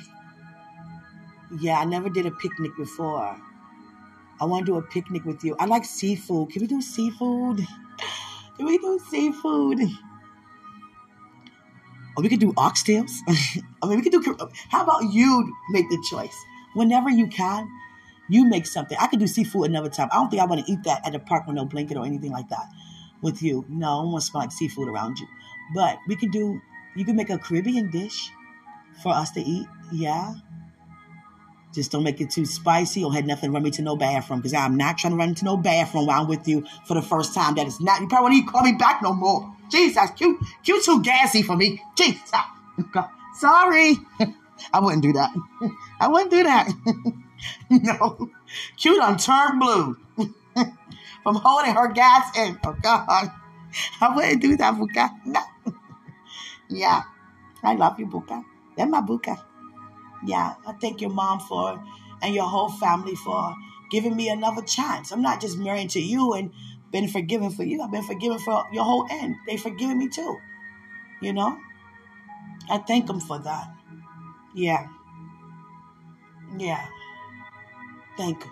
[1.59, 3.39] Yeah, I never did a picnic before.
[4.39, 5.55] I want to do a picnic with you.
[5.59, 6.49] I like seafood.
[6.49, 7.59] Can we do seafood?
[8.57, 9.79] Can we do seafood?
[12.17, 13.11] Or we could do oxtails.
[13.81, 14.37] I mean, we could do.
[14.69, 16.35] How about you make the choice?
[16.73, 17.69] Whenever you can,
[18.31, 18.97] you make something.
[18.99, 20.07] I could do seafood another time.
[20.11, 22.05] I don't think I want to eat that at the park with no blanket or
[22.05, 22.71] anything like that
[23.21, 23.65] with you.
[23.67, 25.27] No, I don't want to smell like seafood around you.
[25.75, 26.61] But we can do.
[26.95, 28.31] You can make a Caribbean dish
[29.03, 29.67] for us to eat.
[29.91, 30.33] Yeah.
[31.73, 34.53] Just don't make it too spicy or had nothing run me to no bathroom because
[34.53, 37.33] I'm not trying to run into no bathroom while I'm with you for the first
[37.33, 37.55] time.
[37.55, 39.53] That is not, you probably won't even call me back no more.
[39.69, 41.81] Jesus, cute, cute too gassy for me.
[41.95, 42.31] Jesus.
[43.39, 43.97] Sorry.
[44.73, 45.31] I wouldn't do that.
[46.01, 46.69] I wouldn't do that.
[47.69, 48.29] no.
[48.77, 49.97] Cute on turned blue
[51.23, 52.59] from holding her gas in.
[52.65, 53.31] Oh, God.
[54.01, 55.09] I wouldn't do that, Buka.
[55.25, 55.41] No.
[56.69, 57.03] Yeah.
[57.63, 58.43] I love you, Buka.
[58.77, 59.37] That's my Buka.
[60.25, 61.83] Yeah, I thank your mom for
[62.21, 63.55] and your whole family for
[63.89, 65.11] giving me another chance.
[65.11, 66.51] I'm not just married to you and
[66.91, 67.81] been forgiven for you.
[67.81, 69.35] I've been forgiven for your whole end.
[69.47, 70.37] They forgiven me too.
[71.21, 71.57] You know?
[72.69, 73.69] I thank them for that.
[74.53, 74.87] Yeah.
[76.57, 76.85] Yeah.
[78.17, 78.51] Thank them.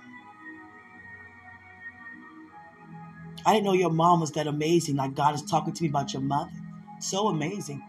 [3.45, 4.95] I didn't know your mom was that amazing.
[4.95, 6.51] Like God is talking to me about your mother.
[6.99, 7.81] So amazing.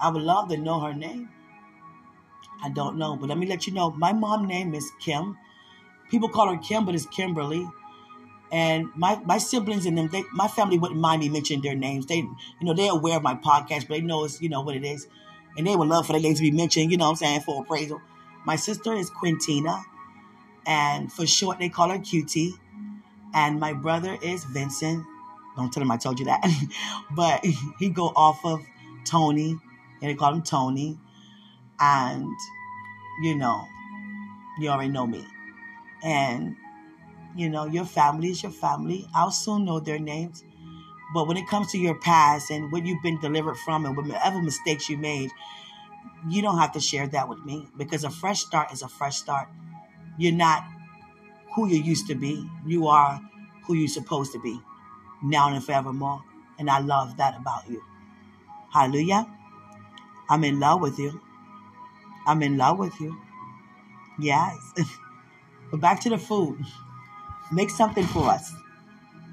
[0.00, 1.28] I would love to know her name.
[2.62, 3.90] I don't know, but let me let you know.
[3.90, 5.36] My mom name is Kim.
[6.10, 7.68] People call her Kim, but it's Kimberly.
[8.52, 12.06] And my, my siblings and them, they, my family wouldn't mind me mentioning their names.
[12.06, 14.76] They, you know, they're aware of my podcast, but they know it's, you know, what
[14.76, 15.06] it is.
[15.56, 17.40] And they would love for their names to be mentioned, you know what I'm saying,
[17.40, 18.00] for appraisal.
[18.44, 19.82] My sister is Quintina,
[20.66, 22.52] and for short, they call her QT.
[23.34, 25.04] And my brother is Vincent.
[25.56, 26.44] Don't tell him I told you that.
[27.10, 27.44] but
[27.78, 28.60] he go off of
[29.04, 29.58] Tony,
[30.00, 30.98] and they call him Tony.
[31.78, 32.30] And,
[33.22, 33.64] you know,
[34.58, 35.24] you already know me.
[36.02, 36.56] And,
[37.36, 39.08] you know, your family is your family.
[39.14, 40.44] I'll soon know their names.
[41.12, 44.40] But when it comes to your past and what you've been delivered from and whatever
[44.40, 45.30] mistakes you made,
[46.28, 49.16] you don't have to share that with me because a fresh start is a fresh
[49.16, 49.48] start.
[50.20, 50.64] You're not
[51.54, 52.46] who you used to be.
[52.66, 53.22] You are
[53.64, 54.60] who you're supposed to be
[55.22, 56.22] now and forevermore.
[56.58, 57.82] And I love that about you.
[58.70, 59.26] Hallelujah.
[60.28, 61.22] I'm in love with you.
[62.26, 63.18] I'm in love with you.
[64.18, 64.58] Yes.
[65.70, 66.66] but back to the food.
[67.50, 68.52] Make something for us.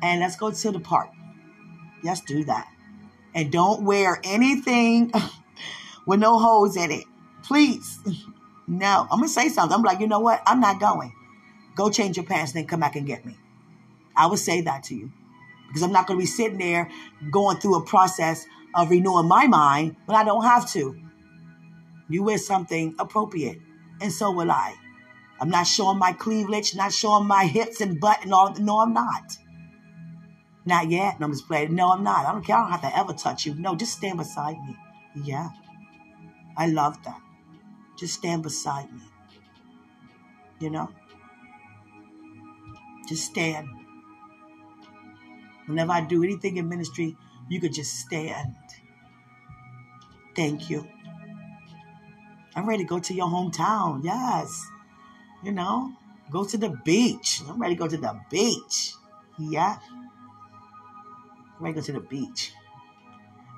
[0.01, 1.09] And let's go to the park.
[2.01, 2.71] Let's do that.
[3.35, 5.11] And don't wear anything
[6.05, 7.03] with no holes in it.
[7.43, 7.99] Please.
[8.67, 9.07] No.
[9.09, 9.75] I'm to say something.
[9.75, 10.41] I'm like, you know what?
[10.45, 11.13] I'm not going.
[11.75, 13.37] Go change your pants, then come back and get me.
[14.15, 15.11] I would say that to you.
[15.67, 16.89] Because I'm not to be sitting there
[17.29, 20.99] going through a process of renewing my mind when I don't have to.
[22.09, 23.59] You wear something appropriate,
[24.01, 24.75] and so will I.
[25.39, 28.53] I'm not showing my cleavage, not showing my hips and butt and all.
[28.55, 29.37] No, I'm not.
[30.65, 31.19] Not yet.
[31.19, 31.75] No, I'm just playing.
[31.75, 32.25] No, I'm not.
[32.25, 32.55] I don't care.
[32.55, 33.53] I don't have to ever touch you.
[33.55, 34.75] No, just stand beside me.
[35.23, 35.49] Yeah.
[36.57, 37.21] I love that.
[37.97, 39.01] Just stand beside me.
[40.59, 40.89] You know?
[43.07, 43.67] Just stand.
[45.65, 47.15] Whenever I do anything in ministry,
[47.49, 48.55] you could just stand.
[50.35, 50.87] Thank you.
[52.55, 54.03] I'm ready to go to your hometown.
[54.03, 54.65] Yes.
[55.43, 55.93] You know,
[56.31, 57.41] go to the beach.
[57.47, 58.93] I'm ready to go to the beach.
[59.37, 59.77] Yeah.
[61.57, 62.51] I'm ready to go to the beach.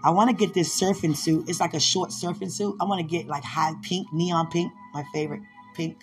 [0.04, 1.50] I want to get this surfing suit.
[1.50, 2.76] It's like a short surfing suit.
[2.80, 5.42] I want to get like high pink, neon pink, my favorite
[5.76, 5.98] pink.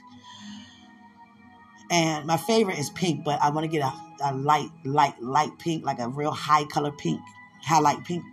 [1.91, 3.93] And my favorite is pink, but I want to get a,
[4.25, 7.21] a light, light, light pink, like a real high color pink,
[7.63, 8.25] highlight pink.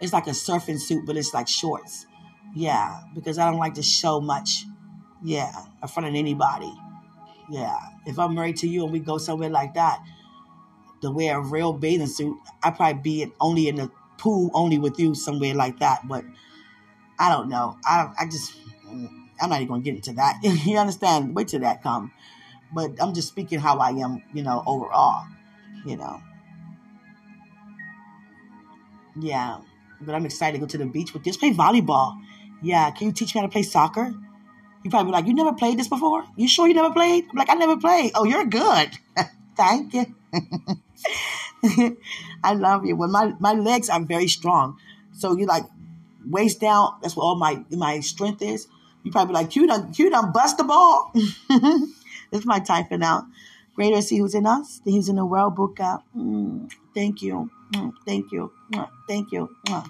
[0.00, 2.06] It's like a surfing suit, but it's like shorts.
[2.54, 4.64] Yeah, because I don't like to show much.
[5.22, 6.72] Yeah, in front of anybody.
[7.50, 10.02] Yeah, if I'm married to you and we go somewhere like that,
[11.02, 14.78] to wear a real bathing suit, I'd probably be in, only in the pool, only
[14.78, 16.06] with you somewhere like that.
[16.06, 16.24] But
[17.18, 17.78] I don't know.
[17.84, 18.54] I I just
[19.40, 20.38] I'm not even gonna get into that.
[20.42, 21.34] you understand?
[21.34, 22.12] Wait till that come.
[22.74, 25.26] But I'm just speaking how I am, you know, overall.
[25.84, 26.20] You know.
[29.18, 29.58] Yeah.
[30.00, 31.36] But I'm excited to go to the beach with this.
[31.36, 32.18] Play volleyball.
[32.62, 34.14] Yeah, can you teach me how to play soccer?
[34.82, 36.24] You probably like, you never played this before?
[36.36, 37.26] You sure you never played?
[37.30, 38.12] I'm like, I never played.
[38.14, 38.90] Oh, you're good.
[39.56, 40.14] Thank you.
[42.44, 42.96] I love you.
[42.96, 44.78] Well, my, my legs are very strong.
[45.12, 45.64] So you like
[46.26, 48.68] waist down, that's where all my my strength is.
[49.02, 51.12] You probably like, you done, you done bust the ball.
[52.32, 53.28] This is my for now.
[53.76, 55.54] Greater is He who's in us than He's in the world.
[55.54, 56.04] Book up.
[56.16, 57.50] Mm, thank you.
[57.72, 58.50] Mm, thank you.
[58.72, 59.48] Mm, thank you.
[59.66, 59.84] Mm.